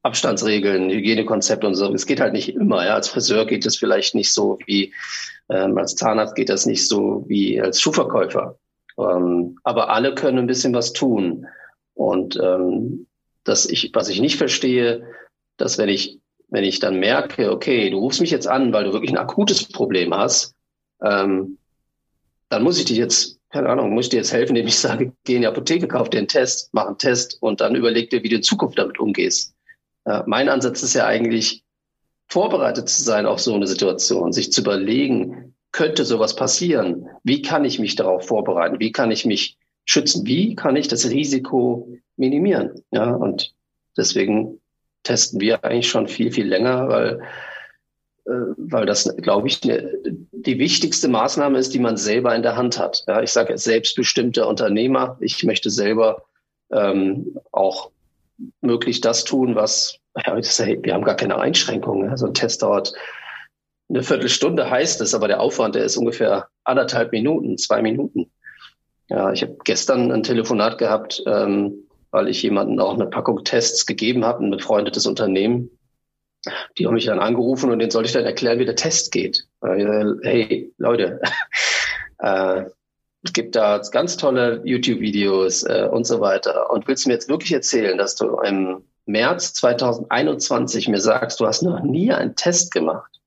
Abstandsregeln, 0.07 0.91
Hygienekonzepte 0.91 1.67
und 1.67 1.75
so, 1.75 1.93
es 1.93 2.07
geht 2.07 2.21
halt 2.21 2.33
nicht 2.33 2.55
immer. 2.55 2.87
Ja. 2.87 2.95
Als 2.95 3.09
Friseur 3.09 3.45
geht 3.45 3.67
es 3.67 3.77
vielleicht 3.77 4.15
nicht 4.15 4.33
so 4.33 4.59
wie 4.67 4.93
ähm, 5.49 5.77
als 5.79 5.95
Zahnarzt 5.95 6.35
geht 6.35 6.49
das 6.49 6.67
nicht 6.67 6.89
so 6.89 7.25
wie 7.29 7.61
als 7.61 7.81
Schuhverkäufer. 7.81 8.59
Ähm, 8.99 9.59
aber 9.63 9.91
alle 9.91 10.15
können 10.15 10.39
ein 10.39 10.47
bisschen 10.47 10.75
was 10.75 10.93
tun. 10.93 11.47
Und 11.95 12.39
ähm, 12.43 13.07
dass 13.45 13.67
ich, 13.67 13.91
was 13.95 14.09
ich 14.09 14.21
nicht 14.21 14.37
verstehe, 14.37 15.05
dass 15.57 15.79
wenn 15.79 15.89
ich, 15.89 16.19
wenn 16.49 16.65
ich 16.65 16.81
dann 16.81 16.99
merke, 16.99 17.53
okay, 17.53 17.91
du 17.91 17.99
rufst 17.99 18.21
mich 18.21 18.31
jetzt 18.31 18.49
an, 18.49 18.73
weil 18.73 18.85
du 18.85 18.93
wirklich 18.93 19.13
ein 19.13 19.19
akutes 19.19 19.69
Problem 19.69 20.15
hast, 20.15 20.55
ähm, 21.03 21.59
dann 22.49 22.63
muss 22.63 22.79
ich 22.79 22.85
dir 22.85 22.97
jetzt, 22.97 23.39
keine 23.51 23.69
Ahnung, 23.69 23.91
muss 23.91 24.07
ich 24.07 24.11
dir 24.11 24.19
jetzt 24.19 24.33
helfen, 24.33 24.57
indem 24.57 24.69
ich 24.69 24.79
sage, 24.79 25.13
geh 25.25 25.37
in 25.37 25.43
die 25.43 25.47
Apotheke, 25.47 25.89
kauf 25.89 26.11
dir 26.11 26.19
einen 26.19 26.29
Test, 26.29 26.71
mach 26.73 26.87
einen 26.87 26.99
Test 26.99 27.39
und 27.41 27.61
dann 27.61 27.75
überleg 27.75 28.11
dir, 28.11 28.23
wie 28.23 28.29
du 28.29 28.37
in 28.37 28.43
Zukunft 28.43 28.79
damit 28.79 28.99
umgehst. 28.99 29.56
Äh, 30.07 30.23
mein 30.27 30.49
Ansatz 30.49 30.83
ist 30.83 30.95
ja 30.95 31.07
eigentlich, 31.07 31.63
vorbereitet 32.29 32.89
zu 32.89 33.03
sein 33.03 33.27
auf 33.27 33.41
so 33.41 33.55
eine 33.55 33.67
Situation, 33.67 34.33
sich 34.33 34.51
zu 34.51 34.63
überlegen, 34.63 35.55
könnte 35.73 36.05
sowas 36.05 36.35
passieren? 36.35 37.09
Wie 37.23 37.43
kann 37.43 37.65
ich 37.65 37.79
mich 37.79 37.97
darauf 37.97 38.27
vorbereiten? 38.27 38.81
Wie 38.81 38.93
kann 38.93 39.11
ich 39.11 39.27
mich 39.27 39.59
schützen? 39.85 40.27
Wie 40.27 40.55
kann 40.55 40.75
ich 40.75 40.89
das 40.89 41.11
Risiko 41.11 41.89
minimieren? 42.17 42.83
Ja, 42.91 43.11
und 43.11 43.55
deswegen 43.97 44.61
testen 45.03 45.41
wir 45.41 45.65
eigentlich 45.65 45.89
schon 45.89 46.09
viel, 46.09 46.33
viel 46.33 46.47
länger, 46.47 46.89
weil, 46.89 47.21
äh, 48.25 48.55
weil 48.57 48.87
das, 48.87 49.15
glaube 49.19 49.47
ich, 49.47 49.63
ne, 49.65 49.93
die 50.33 50.59
wichtigste 50.59 51.09
Maßnahme 51.09 51.59
ist, 51.59 51.75
die 51.75 51.79
man 51.79 51.97
selber 51.97 52.35
in 52.35 52.43
der 52.43 52.57
Hand 52.57 52.79
hat. 52.79 53.05
Ja, 53.07 53.23
ich 53.23 53.31
sage 53.31 53.57
selbstbestimmter 53.57 54.49
Unternehmer. 54.49 55.17
Ich 55.21 55.45
möchte 55.45 55.71
selber 55.71 56.25
ähm, 56.73 57.39
auch 57.53 57.91
möglich 58.61 59.01
das 59.01 59.25
tun, 59.25 59.55
was 59.55 59.99
ja, 60.25 60.37
wir 60.37 60.95
haben 60.95 61.05
gar 61.05 61.17
keine 61.17 61.39
Einschränkungen. 61.39 62.17
So 62.17 62.27
ein 62.27 62.35
Test 62.35 62.63
dauert 62.63 62.95
eine 63.89 64.03
Viertelstunde, 64.03 64.69
heißt 64.69 65.01
es, 65.01 65.15
aber 65.15 65.29
der 65.29 65.41
Aufwand, 65.41 65.75
der 65.75 65.85
ist 65.85 65.97
ungefähr 65.97 66.49
anderthalb 66.65 67.13
Minuten, 67.13 67.59
zwei 67.59 67.83
Minuten. 67.83 68.31
Ja, 69.09 69.33
ich 69.33 69.43
habe 69.43 69.57
gestern 69.65 70.11
ein 70.11 70.23
Telefonat 70.23 70.79
gehabt, 70.79 71.23
ähm, 71.27 71.87
weil 72.11 72.29
ich 72.29 72.43
jemanden 72.43 72.81
auch 72.81 72.95
eine 72.95 73.07
Packung 73.07 73.45
Tests 73.45 73.87
gegeben 73.87 74.25
habe, 74.25 74.45
ein 74.45 74.51
befreundetes 74.51 75.07
Unternehmen. 75.07 75.71
Die 76.79 76.87
haben 76.87 76.95
mich 76.95 77.07
dann 77.07 77.19
angerufen 77.19 77.71
und 77.71 77.79
denen 77.79 77.91
sollte 77.91 78.09
ich 78.09 78.13
dann 78.13 78.25
erklären, 78.25 78.59
wie 78.59 78.65
der 78.65 78.77
Test 78.77 79.13
geht. 79.13 79.47
Hey, 79.63 80.73
Leute, 80.79 81.21
äh, 82.19 82.65
es 83.27 83.33
gibt 83.33 83.57
da 83.57 83.81
ganz 83.91 84.17
tolle 84.17 84.63
YouTube-Videos 84.65 85.65
äh, 85.65 85.89
und 85.91 86.07
so 86.07 86.21
weiter. 86.21 86.71
Und 86.71 86.89
willst 86.89 87.05
du 87.05 87.09
mir 87.09 87.15
jetzt 87.15 87.29
wirklich 87.29 87.53
erzählen, 87.53 87.99
dass 87.99 88.17
du 88.17 88.39
im 88.41 88.85
März 89.07 89.55
2021 89.55 90.89
mir 90.89 91.01
sagst, 91.01 91.41
du 91.41 91.47
hast 91.47 91.63
noch 91.63 91.83
nie 91.83 92.13
einen 92.13 92.35
Test 92.35 92.73
gemacht. 92.73 93.21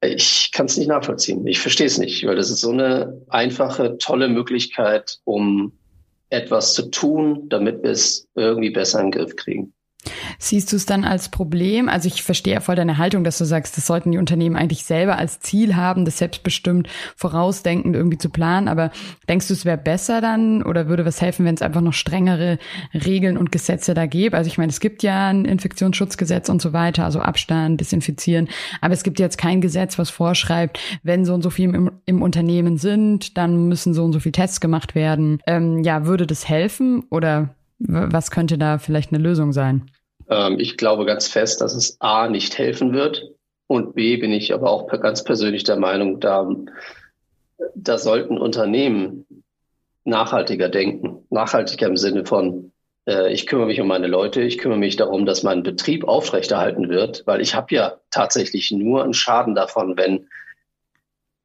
Ich 0.00 0.50
kann 0.52 0.66
es 0.66 0.76
nicht 0.76 0.88
nachvollziehen. 0.88 1.46
Ich 1.46 1.60
verstehe 1.60 1.86
es 1.86 1.98
nicht, 1.98 2.26
weil 2.26 2.36
das 2.36 2.50
ist 2.50 2.60
so 2.60 2.70
eine 2.70 3.22
einfache, 3.28 3.98
tolle 3.98 4.28
Möglichkeit, 4.28 5.18
um 5.24 5.72
etwas 6.30 6.74
zu 6.74 6.90
tun, 6.90 7.48
damit 7.48 7.82
wir 7.82 7.90
es 7.90 8.28
irgendwie 8.34 8.70
besser 8.70 9.00
in 9.00 9.10
den 9.10 9.18
Griff 9.18 9.36
kriegen. 9.36 9.73
Siehst 10.38 10.72
du 10.72 10.76
es 10.76 10.86
dann 10.86 11.04
als 11.04 11.28
Problem? 11.28 11.88
Also 11.88 12.08
ich 12.08 12.22
verstehe 12.22 12.60
voll 12.60 12.76
deine 12.76 12.98
Haltung, 12.98 13.24
dass 13.24 13.38
du 13.38 13.44
sagst, 13.44 13.76
das 13.76 13.86
sollten 13.86 14.12
die 14.12 14.18
Unternehmen 14.18 14.56
eigentlich 14.56 14.84
selber 14.84 15.18
als 15.18 15.40
Ziel 15.40 15.76
haben, 15.76 16.04
das 16.04 16.18
selbstbestimmt 16.18 16.88
vorausdenkend 17.16 17.94
irgendwie 17.96 18.18
zu 18.18 18.30
planen. 18.30 18.68
Aber 18.68 18.90
denkst 19.28 19.48
du, 19.48 19.54
es 19.54 19.64
wäre 19.64 19.78
besser 19.78 20.20
dann 20.20 20.62
oder 20.62 20.88
würde 20.88 21.04
was 21.04 21.20
helfen, 21.20 21.46
wenn 21.46 21.54
es 21.54 21.62
einfach 21.62 21.80
noch 21.80 21.92
strengere 21.92 22.58
Regeln 22.92 23.36
und 23.36 23.52
Gesetze 23.52 23.94
da 23.94 24.06
gäbe? 24.06 24.36
Also 24.36 24.48
ich 24.48 24.58
meine, 24.58 24.70
es 24.70 24.80
gibt 24.80 25.02
ja 25.02 25.28
ein 25.28 25.44
Infektionsschutzgesetz 25.44 26.48
und 26.48 26.60
so 26.60 26.72
weiter, 26.72 27.04
also 27.04 27.20
Abstand, 27.20 27.80
Desinfizieren. 27.80 28.48
Aber 28.80 28.94
es 28.94 29.02
gibt 29.02 29.18
jetzt 29.18 29.38
kein 29.38 29.60
Gesetz, 29.60 29.98
was 29.98 30.10
vorschreibt, 30.10 30.78
wenn 31.02 31.24
so 31.24 31.34
und 31.34 31.42
so 31.42 31.50
viel 31.50 31.74
im, 31.74 31.90
im 32.06 32.22
Unternehmen 32.22 32.78
sind, 32.78 33.36
dann 33.36 33.68
müssen 33.68 33.94
so 33.94 34.04
und 34.04 34.12
so 34.12 34.20
viel 34.20 34.32
Tests 34.32 34.60
gemacht 34.60 34.94
werden. 34.94 35.38
Ähm, 35.46 35.82
ja, 35.82 36.06
würde 36.06 36.26
das 36.26 36.48
helfen 36.48 37.04
oder 37.10 37.54
was 37.78 38.30
könnte 38.30 38.58
da 38.58 38.78
vielleicht 38.78 39.12
eine 39.12 39.22
Lösung 39.22 39.52
sein? 39.52 39.90
Ähm, 40.28 40.58
ich 40.58 40.76
glaube 40.76 41.04
ganz 41.04 41.28
fest, 41.28 41.60
dass 41.60 41.74
es 41.74 42.00
A 42.00 42.28
nicht 42.28 42.58
helfen 42.58 42.92
wird 42.92 43.30
und 43.66 43.94
B 43.94 44.16
bin 44.16 44.32
ich 44.32 44.52
aber 44.52 44.70
auch 44.70 44.88
ganz 44.88 45.24
persönlich 45.24 45.64
der 45.64 45.76
Meinung, 45.76 46.20
da, 46.20 46.48
da 47.74 47.98
sollten 47.98 48.38
Unternehmen 48.38 49.26
nachhaltiger 50.04 50.68
denken. 50.68 51.24
Nachhaltiger 51.30 51.86
im 51.86 51.96
Sinne 51.96 52.26
von, 52.26 52.72
äh, 53.06 53.32
ich 53.32 53.46
kümmere 53.46 53.66
mich 53.66 53.80
um 53.80 53.88
meine 53.88 54.06
Leute, 54.06 54.42
ich 54.42 54.58
kümmere 54.58 54.78
mich 54.78 54.96
darum, 54.96 55.24
dass 55.26 55.42
mein 55.42 55.62
Betrieb 55.62 56.06
aufrechterhalten 56.06 56.88
wird, 56.88 57.22
weil 57.26 57.40
ich 57.40 57.54
habe 57.54 57.74
ja 57.74 57.98
tatsächlich 58.10 58.70
nur 58.70 59.02
einen 59.02 59.14
Schaden 59.14 59.54
davon, 59.54 59.96
wenn 59.96 60.28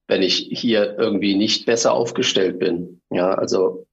wenn 0.10 0.24
ich 0.24 0.50
hier 0.52 0.98
irgendwie 0.98 1.36
nicht 1.36 1.68
besser 1.68 1.94
aufgestellt 1.94 2.58
bin. 2.58 3.00
Ja, 3.12 3.36
also 3.36 3.86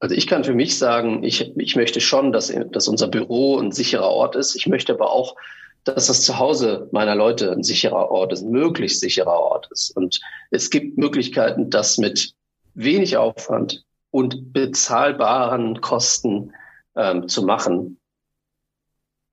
also 0.00 0.14
ich 0.14 0.26
kann 0.26 0.44
für 0.44 0.54
mich 0.54 0.78
sagen, 0.78 1.22
ich, 1.22 1.52
ich 1.56 1.76
möchte 1.76 2.00
schon, 2.00 2.32
dass, 2.32 2.52
dass 2.72 2.88
unser 2.88 3.08
Büro 3.08 3.58
ein 3.58 3.70
sicherer 3.70 4.08
Ort 4.08 4.34
ist. 4.34 4.56
Ich 4.56 4.66
möchte 4.66 4.94
aber 4.94 5.12
auch, 5.12 5.36
dass 5.84 6.06
das 6.06 6.22
Zuhause 6.22 6.88
meiner 6.90 7.14
Leute 7.14 7.52
ein 7.52 7.62
sicherer 7.62 8.10
Ort 8.10 8.32
ist, 8.32 8.42
ein 8.42 8.50
möglichst 8.50 9.00
sicherer 9.00 9.38
Ort 9.38 9.68
ist. 9.70 9.94
Und 9.96 10.20
es 10.50 10.70
gibt 10.70 10.96
Möglichkeiten, 10.96 11.68
das 11.70 11.98
mit 11.98 12.34
wenig 12.74 13.18
Aufwand 13.18 13.84
und 14.10 14.52
bezahlbaren 14.52 15.80
Kosten 15.82 16.52
ähm, 16.96 17.28
zu 17.28 17.42
machen. 17.42 17.98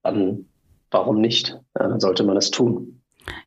Dann 0.04 0.48
warum 0.92 1.22
nicht? 1.22 1.60
Dann 1.74 2.00
sollte 2.00 2.24
man 2.24 2.38
es 2.38 2.52
tun. 2.52 2.97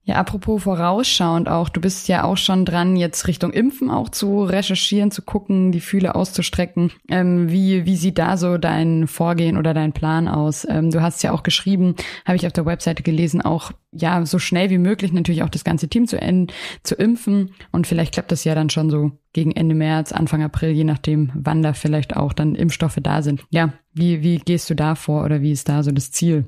Ja, 0.05 0.17
apropos 0.17 0.63
vorausschauend 0.63 1.49
auch, 1.49 1.69
du 1.69 1.81
bist 1.81 2.09
ja 2.09 2.25
auch 2.25 2.37
schon 2.37 2.65
dran, 2.65 2.97
jetzt 2.97 3.27
Richtung 3.29 3.53
Impfen 3.53 3.91
auch 3.91 4.09
zu 4.09 4.43
recherchieren, 4.43 5.11
zu 5.11 5.23
gucken, 5.23 5.73
die 5.73 5.81
Fühle 5.81 6.15
auszustrecken. 6.15 6.91
Ähm, 7.09 7.51
wie, 7.51 7.87
wie 7.87 7.97
sieht 7.97 8.19
da 8.19 8.37
so 8.37 8.59
dein 8.59 9.07
Vorgehen 9.07 9.57
oder 9.57 9.75
dein 9.75 9.93
Plan 9.93 10.27
aus? 10.27 10.67
Ähm, 10.69 10.91
du 10.91 11.03
hast 11.03 11.23
ja 11.23 11.33
auch 11.33 11.43
geschrieben, 11.43 11.95
habe 12.25 12.37
ich 12.37 12.47
auf 12.47 12.53
der 12.53 12.67
Webseite 12.67 13.03
gelesen, 13.03 13.41
auch 13.41 13.73
ja, 13.93 14.25
so 14.25 14.39
schnell 14.39 14.71
wie 14.71 14.79
möglich 14.79 15.13
natürlich 15.13 15.43
auch 15.43 15.49
das 15.49 15.65
ganze 15.65 15.89
Team 15.89 16.07
zu, 16.07 16.21
enden, 16.21 16.53
zu 16.83 16.95
impfen. 16.95 17.55
Und 17.73 17.87
vielleicht 17.87 18.15
klappt 18.15 18.33
das 18.33 18.45
ja 18.45 18.55
dann 18.55 18.71
schon 18.71 18.91
so 18.91 19.13
gegen 19.33 19.53
Ende 19.53 19.75
März, 19.75 20.13
Anfang 20.13 20.43
April, 20.43 20.71
je 20.71 20.85
nachdem, 20.85 21.31
wann 21.35 21.63
da 21.63 21.73
vielleicht 21.73 22.17
auch 22.17 22.33
dann 22.33 22.55
Impfstoffe 22.55 22.99
da 23.03 23.23
sind. 23.23 23.45
Ja, 23.51 23.73
wie, 23.93 24.23
wie 24.23 24.39
gehst 24.39 24.71
du 24.71 24.75
da 24.75 24.95
vor 24.95 25.25
oder 25.25 25.43
wie 25.43 25.53
ist 25.53 25.69
da 25.69 25.83
so 25.83 25.91
das 25.91 26.13
Ziel? 26.13 26.45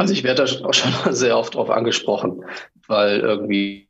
Also 0.00 0.14
ich 0.14 0.24
werde 0.24 0.46
da 0.46 0.66
auch 0.66 0.72
schon 0.72 1.12
sehr 1.12 1.36
oft 1.36 1.54
drauf 1.54 1.68
angesprochen, 1.68 2.42
weil 2.86 3.20
irgendwie 3.20 3.86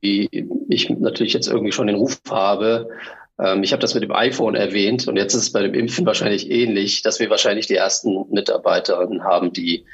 ich 0.69 0.91
natürlich 0.91 1.33
jetzt 1.35 1.47
irgendwie 1.47 1.71
schon 1.71 1.87
den 1.87 1.95
Ruf 1.95 2.21
habe. 2.29 2.89
Ähm, 3.39 3.63
ich 3.63 3.71
habe 3.71 3.81
das 3.81 3.95
mit 3.95 4.03
dem 4.03 4.11
iPhone 4.11 4.57
erwähnt 4.57 5.07
und 5.07 5.15
jetzt 5.17 5.35
ist 5.35 5.43
es 5.43 5.53
bei 5.53 5.63
dem 5.63 5.73
Impfen 5.73 6.05
wahrscheinlich 6.05 6.51
ähnlich, 6.51 7.03
dass 7.03 7.21
wir 7.21 7.31
wahrscheinlich 7.31 7.69
die 7.69 7.77
ersten 7.77 8.27
Mitarbeiterinnen 8.29 9.23
haben, 9.23 9.53
die 9.53 9.87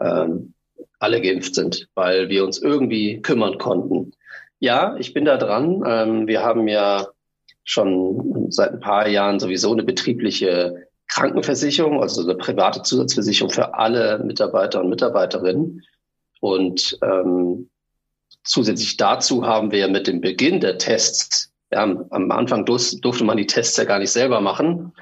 ähm, 0.00 0.52
alle 0.98 1.20
geimpft 1.20 1.54
sind, 1.54 1.86
weil 1.94 2.28
wir 2.28 2.44
uns 2.44 2.60
irgendwie 2.60 3.22
kümmern 3.22 3.56
konnten. 3.58 4.10
Ja, 4.58 4.96
ich 4.98 5.14
bin 5.14 5.24
da 5.24 5.36
dran. 5.36 5.84
Ähm, 5.86 6.26
wir 6.26 6.42
haben 6.42 6.66
ja 6.66 7.06
schon 7.62 8.50
seit 8.50 8.72
ein 8.72 8.80
paar 8.80 9.06
Jahren 9.06 9.38
sowieso 9.38 9.70
eine 9.70 9.84
betriebliche 9.84 10.88
Krankenversicherung, 11.14 12.00
also 12.00 12.22
eine 12.22 12.34
private 12.36 12.82
Zusatzversicherung 12.82 13.50
für 13.50 13.74
alle 13.74 14.18
Mitarbeiter 14.18 14.80
und 14.80 14.88
Mitarbeiterinnen. 14.88 15.82
Und 16.40 16.98
ähm, 17.02 17.70
zusätzlich 18.44 18.96
dazu 18.96 19.46
haben 19.46 19.70
wir 19.72 19.88
mit 19.88 20.06
dem 20.06 20.20
Beginn 20.20 20.60
der 20.60 20.78
Tests 20.78 21.52
Ja, 21.70 21.82
am 21.82 22.30
Anfang 22.30 22.64
durfte 22.64 23.24
man 23.24 23.36
die 23.36 23.46
Tests 23.46 23.76
ja 23.76 23.84
gar 23.84 23.98
nicht 23.98 24.10
selber 24.10 24.40
machen. 24.40 24.92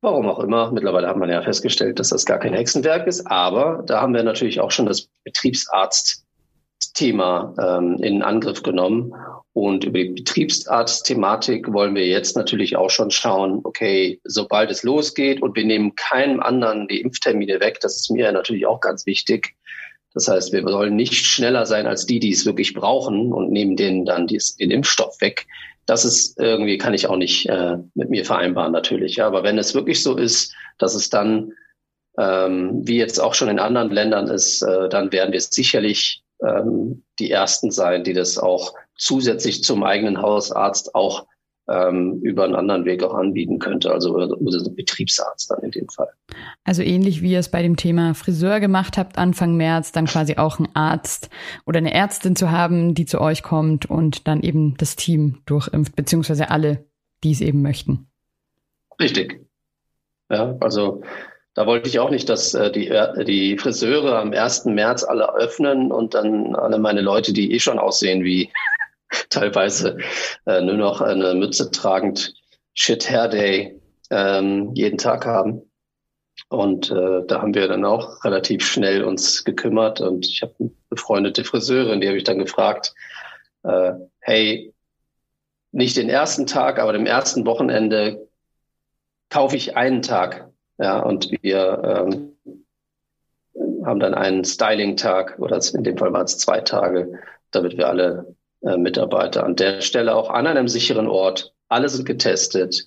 Warum 0.00 0.28
auch 0.28 0.38
immer. 0.38 0.70
Mittlerweile 0.70 1.08
hat 1.08 1.16
man 1.16 1.30
ja 1.30 1.42
festgestellt, 1.42 1.98
dass 1.98 2.10
das 2.10 2.26
gar 2.26 2.38
kein 2.38 2.52
Hexenwerk 2.52 3.06
ist. 3.06 3.26
Aber 3.26 3.82
da 3.86 4.00
haben 4.00 4.14
wir 4.14 4.22
natürlich 4.22 4.60
auch 4.60 4.70
schon 4.70 4.86
das 4.86 5.08
Betriebsarzt-Thema 6.78 7.54
ähm, 7.60 8.02
in 8.02 8.22
Angriff 8.22 8.62
genommen. 8.62 9.14
Und 9.52 9.84
über 9.84 9.98
die 10.00 10.10
Betriebsarzt-Thematik 10.10 11.72
wollen 11.72 11.94
wir 11.94 12.06
jetzt 12.06 12.36
natürlich 12.36 12.76
auch 12.76 12.90
schon 12.90 13.10
schauen, 13.10 13.60
okay, 13.62 14.20
sobald 14.24 14.70
es 14.70 14.82
losgeht 14.82 15.42
und 15.42 15.54
wir 15.56 15.64
nehmen 15.64 15.94
keinem 15.94 16.40
anderen 16.40 16.88
die 16.88 17.00
Impftermine 17.00 17.60
weg, 17.60 17.78
das 17.80 17.96
ist 17.96 18.10
mir 18.10 18.32
natürlich 18.32 18.66
auch 18.66 18.80
ganz 18.80 19.06
wichtig. 19.06 19.54
Das 20.12 20.28
heißt, 20.28 20.52
wir 20.52 20.62
sollen 20.68 20.96
nicht 20.96 21.14
schneller 21.14 21.66
sein 21.66 21.86
als 21.86 22.06
die, 22.06 22.20
die 22.20 22.32
es 22.32 22.46
wirklich 22.46 22.74
brauchen 22.74 23.32
und 23.32 23.50
nehmen 23.50 23.76
denen 23.76 24.04
dann 24.04 24.26
dies, 24.26 24.56
den 24.56 24.70
Impfstoff 24.70 25.20
weg 25.20 25.46
das 25.86 26.06
ist 26.06 26.40
irgendwie, 26.40 26.78
kann 26.78 26.94
ich 26.94 27.08
auch 27.08 27.16
nicht 27.18 27.46
äh, 27.46 27.76
mit 27.94 28.08
mir 28.08 28.24
vereinbaren 28.24 28.72
natürlich. 28.72 29.16
Ja. 29.16 29.26
Aber 29.26 29.42
wenn 29.42 29.58
es 29.58 29.74
wirklich 29.74 30.02
so 30.02 30.16
ist, 30.16 30.54
dass 30.78 30.94
es 30.94 31.10
dann, 31.10 31.52
ähm, 32.16 32.80
wie 32.86 32.96
jetzt 32.96 33.18
auch 33.18 33.34
schon 33.34 33.50
in 33.50 33.58
anderen 33.58 33.90
Ländern 33.90 34.28
ist, 34.28 34.62
äh, 34.62 34.88
dann 34.88 35.12
werden 35.12 35.32
wir 35.32 35.40
sicherlich 35.42 36.23
ähm, 36.42 37.04
die 37.18 37.30
Ersten 37.30 37.70
sein, 37.70 38.04
die 38.04 38.12
das 38.12 38.38
auch 38.38 38.74
zusätzlich 38.96 39.62
zum 39.62 39.82
eigenen 39.82 40.22
Hausarzt 40.22 40.94
auch 40.94 41.26
ähm, 41.68 42.20
über 42.22 42.44
einen 42.44 42.54
anderen 42.54 42.84
Weg 42.84 43.02
auch 43.02 43.14
anbieten 43.14 43.58
könnte, 43.58 43.90
also 43.90 44.14
oder 44.14 44.36
Betriebsarzt 44.70 45.50
dann 45.50 45.62
in 45.62 45.70
dem 45.70 45.88
Fall. 45.88 46.10
Also 46.64 46.82
ähnlich 46.82 47.22
wie 47.22 47.32
ihr 47.32 47.38
es 47.38 47.50
bei 47.50 47.62
dem 47.62 47.76
Thema 47.76 48.14
Friseur 48.14 48.60
gemacht 48.60 48.98
habt 48.98 49.16
Anfang 49.16 49.56
März, 49.56 49.92
dann 49.92 50.04
quasi 50.06 50.36
auch 50.36 50.58
einen 50.58 50.74
Arzt 50.74 51.30
oder 51.64 51.78
eine 51.78 51.94
Ärztin 51.94 52.36
zu 52.36 52.50
haben, 52.50 52.94
die 52.94 53.06
zu 53.06 53.20
euch 53.20 53.42
kommt 53.42 53.86
und 53.86 54.28
dann 54.28 54.42
eben 54.42 54.76
das 54.76 54.96
Team 54.96 55.38
durchimpft, 55.46 55.96
beziehungsweise 55.96 56.50
alle, 56.50 56.84
die 57.22 57.32
es 57.32 57.40
eben 57.40 57.62
möchten. 57.62 58.08
Richtig. 59.00 59.40
Ja, 60.30 60.56
also 60.60 61.02
da 61.54 61.66
wollte 61.66 61.88
ich 61.88 61.98
auch 62.00 62.10
nicht, 62.10 62.28
dass 62.28 62.52
äh, 62.54 62.70
die, 62.70 62.88
äh, 62.88 63.24
die 63.24 63.56
Friseure 63.56 64.18
am 64.18 64.32
1. 64.32 64.66
März 64.66 65.04
alle 65.04 65.34
öffnen 65.34 65.92
und 65.92 66.14
dann 66.14 66.54
alle 66.56 66.78
meine 66.78 67.00
Leute, 67.00 67.32
die 67.32 67.52
eh 67.52 67.60
schon 67.60 67.78
aussehen 67.78 68.24
wie 68.24 68.52
teilweise 69.30 69.98
äh, 70.46 70.60
nur 70.60 70.74
noch 70.74 71.00
eine 71.00 71.34
Mütze 71.34 71.70
tragend 71.70 72.34
Shit 72.74 73.08
Hair 73.08 73.28
Day 73.28 73.80
ähm, 74.10 74.72
jeden 74.74 74.98
Tag 74.98 75.26
haben. 75.26 75.62
Und 76.48 76.90
äh, 76.90 77.24
da 77.26 77.40
haben 77.40 77.54
wir 77.54 77.68
dann 77.68 77.84
auch 77.84 78.24
relativ 78.24 78.66
schnell 78.66 79.04
uns 79.04 79.44
gekümmert 79.44 80.00
und 80.00 80.26
ich 80.26 80.42
habe 80.42 80.54
eine 80.58 80.70
befreundete 80.88 81.44
Friseurin, 81.44 82.00
die 82.00 82.08
habe 82.08 82.18
ich 82.18 82.24
dann 82.24 82.38
gefragt, 82.38 82.92
äh, 83.62 83.92
hey, 84.20 84.74
nicht 85.70 85.96
den 85.96 86.08
ersten 86.08 86.46
Tag, 86.46 86.80
aber 86.80 86.92
dem 86.92 87.06
ersten 87.06 87.46
Wochenende 87.46 88.28
kaufe 89.30 89.56
ich 89.56 89.76
einen 89.76 90.02
Tag. 90.02 90.50
Ja, 90.78 91.00
und 91.00 91.30
wir 91.42 91.82
ähm, 91.84 92.36
haben 93.84 94.00
dann 94.00 94.14
einen 94.14 94.44
Styling-Tag 94.44 95.38
oder 95.38 95.60
in 95.74 95.84
dem 95.84 95.96
Fall 95.96 96.12
waren 96.12 96.24
es 96.24 96.38
zwei 96.38 96.60
Tage, 96.60 97.20
damit 97.50 97.76
wir 97.76 97.88
alle 97.88 98.34
äh, 98.62 98.76
Mitarbeiter 98.76 99.44
an 99.44 99.56
der 99.56 99.80
Stelle 99.82 100.14
auch 100.14 100.30
an 100.30 100.46
einem 100.46 100.68
sicheren 100.68 101.06
Ort. 101.06 101.54
Alle 101.68 101.88
sind 101.88 102.06
getestet. 102.06 102.86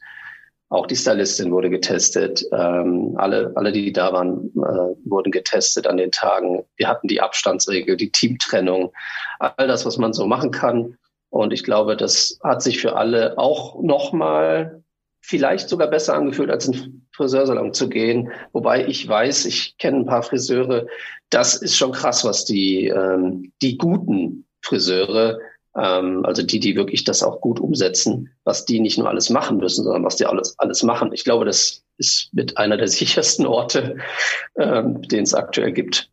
Auch 0.69 0.85
die 0.85 0.97
Stylistin 0.97 1.51
wurde 1.51 1.69
getestet. 1.69 2.43
Ähm, 2.51 3.13
alle, 3.15 3.53
alle, 3.55 3.71
die 3.71 3.93
da 3.93 4.11
waren, 4.11 4.49
äh, 4.55 5.09
wurden 5.09 5.31
getestet 5.31 5.87
an 5.87 5.95
den 5.95 6.11
Tagen. 6.11 6.65
Wir 6.75 6.89
hatten 6.89 7.07
die 7.07 7.21
Abstandsregel, 7.21 7.95
die 7.95 8.11
Teamtrennung, 8.11 8.91
all 9.39 9.67
das, 9.67 9.85
was 9.85 9.97
man 9.97 10.11
so 10.11 10.27
machen 10.27 10.51
kann. 10.51 10.97
Und 11.29 11.53
ich 11.53 11.63
glaube, 11.63 11.95
das 11.95 12.39
hat 12.43 12.61
sich 12.61 12.81
für 12.81 12.97
alle 12.97 13.37
auch 13.37 13.81
nochmal 13.81 14.83
vielleicht 15.21 15.69
sogar 15.69 15.87
besser 15.87 16.15
angefühlt, 16.15 16.49
als 16.49 16.67
in 16.67 17.06
Friseursalon 17.17 17.73
zu 17.73 17.89
gehen. 17.89 18.31
Wobei 18.53 18.87
ich 18.87 19.07
weiß, 19.07 19.45
ich 19.45 19.77
kenne 19.77 19.97
ein 19.97 20.05
paar 20.05 20.23
Friseure, 20.23 20.87
das 21.29 21.55
ist 21.55 21.75
schon 21.75 21.91
krass, 21.91 22.23
was 22.23 22.45
die, 22.45 22.87
ähm, 22.87 23.51
die 23.61 23.77
guten 23.77 24.45
Friseure 24.61 25.39
ähm, 25.77 26.25
also 26.25 26.43
die, 26.43 26.59
die 26.59 26.75
wirklich 26.75 27.03
das 27.03 27.23
auch 27.23 27.39
gut 27.39 27.59
umsetzen, 27.59 28.29
was 28.43 28.65
die 28.65 28.79
nicht 28.79 28.97
nur 28.97 29.07
alles 29.07 29.29
machen 29.29 29.57
müssen, 29.57 29.83
sondern 29.83 30.03
was 30.03 30.15
die 30.15 30.25
alles, 30.25 30.57
alles 30.57 30.83
machen. 30.83 31.11
Ich 31.13 31.23
glaube, 31.23 31.45
das 31.45 31.83
ist 31.97 32.29
mit 32.33 32.57
einer 32.57 32.77
der 32.77 32.87
sichersten 32.87 33.45
Orte, 33.45 33.97
ähm, 34.57 35.01
den 35.03 35.23
es 35.23 35.33
aktuell 35.33 35.71
gibt. 35.71 36.09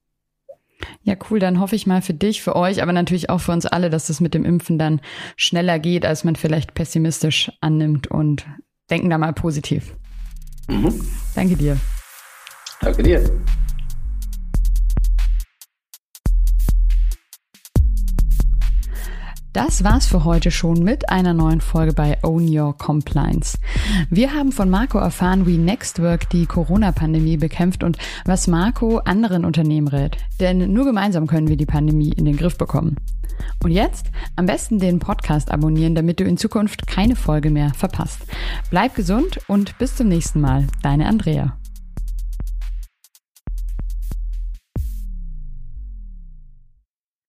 Ja, 1.02 1.14
cool. 1.30 1.38
Dann 1.38 1.60
hoffe 1.60 1.76
ich 1.76 1.86
mal 1.86 2.02
für 2.02 2.14
dich, 2.14 2.42
für 2.42 2.56
euch, 2.56 2.82
aber 2.82 2.92
natürlich 2.92 3.30
auch 3.30 3.40
für 3.40 3.52
uns 3.52 3.64
alle, 3.64 3.88
dass 3.88 4.10
es 4.10 4.20
mit 4.20 4.34
dem 4.34 4.44
Impfen 4.44 4.78
dann 4.78 5.00
schneller 5.36 5.78
geht, 5.78 6.04
als 6.04 6.24
man 6.24 6.36
vielleicht 6.36 6.74
pessimistisch 6.74 7.50
annimmt 7.60 8.06
und 8.06 8.44
denken 8.90 9.08
da 9.08 9.16
mal 9.16 9.32
positiv. 9.32 9.94
Mhm. 10.68 11.00
Danke 11.34 11.56
dir. 11.56 11.76
Danke 12.80 13.02
dir. 13.02 13.24
Das 19.54 19.84
war's 19.84 20.06
für 20.06 20.24
heute 20.24 20.50
schon 20.50 20.82
mit 20.82 21.10
einer 21.10 21.32
neuen 21.32 21.60
Folge 21.60 21.92
bei 21.92 22.18
Own 22.24 22.48
Your 22.48 22.76
Compliance. 22.76 23.56
Wir 24.10 24.34
haben 24.34 24.50
von 24.50 24.68
Marco 24.68 24.98
erfahren, 24.98 25.46
wie 25.46 25.58
Nextwork 25.58 26.28
die 26.30 26.46
Corona-Pandemie 26.46 27.36
bekämpft 27.36 27.84
und 27.84 27.96
was 28.24 28.48
Marco 28.48 28.98
anderen 28.98 29.44
Unternehmen 29.44 29.86
rät. 29.86 30.16
Denn 30.40 30.72
nur 30.72 30.84
gemeinsam 30.84 31.28
können 31.28 31.46
wir 31.46 31.56
die 31.56 31.66
Pandemie 31.66 32.10
in 32.10 32.24
den 32.24 32.36
Griff 32.36 32.58
bekommen. 32.58 32.96
Und 33.62 33.70
jetzt 33.70 34.06
am 34.34 34.46
besten 34.46 34.80
den 34.80 34.98
Podcast 34.98 35.52
abonnieren, 35.52 35.94
damit 35.94 36.18
du 36.18 36.24
in 36.24 36.36
Zukunft 36.36 36.88
keine 36.88 37.14
Folge 37.14 37.50
mehr 37.50 37.72
verpasst. 37.74 38.22
Bleib 38.70 38.96
gesund 38.96 39.38
und 39.46 39.78
bis 39.78 39.94
zum 39.94 40.08
nächsten 40.08 40.40
Mal. 40.40 40.66
Deine 40.82 41.06
Andrea. 41.06 41.56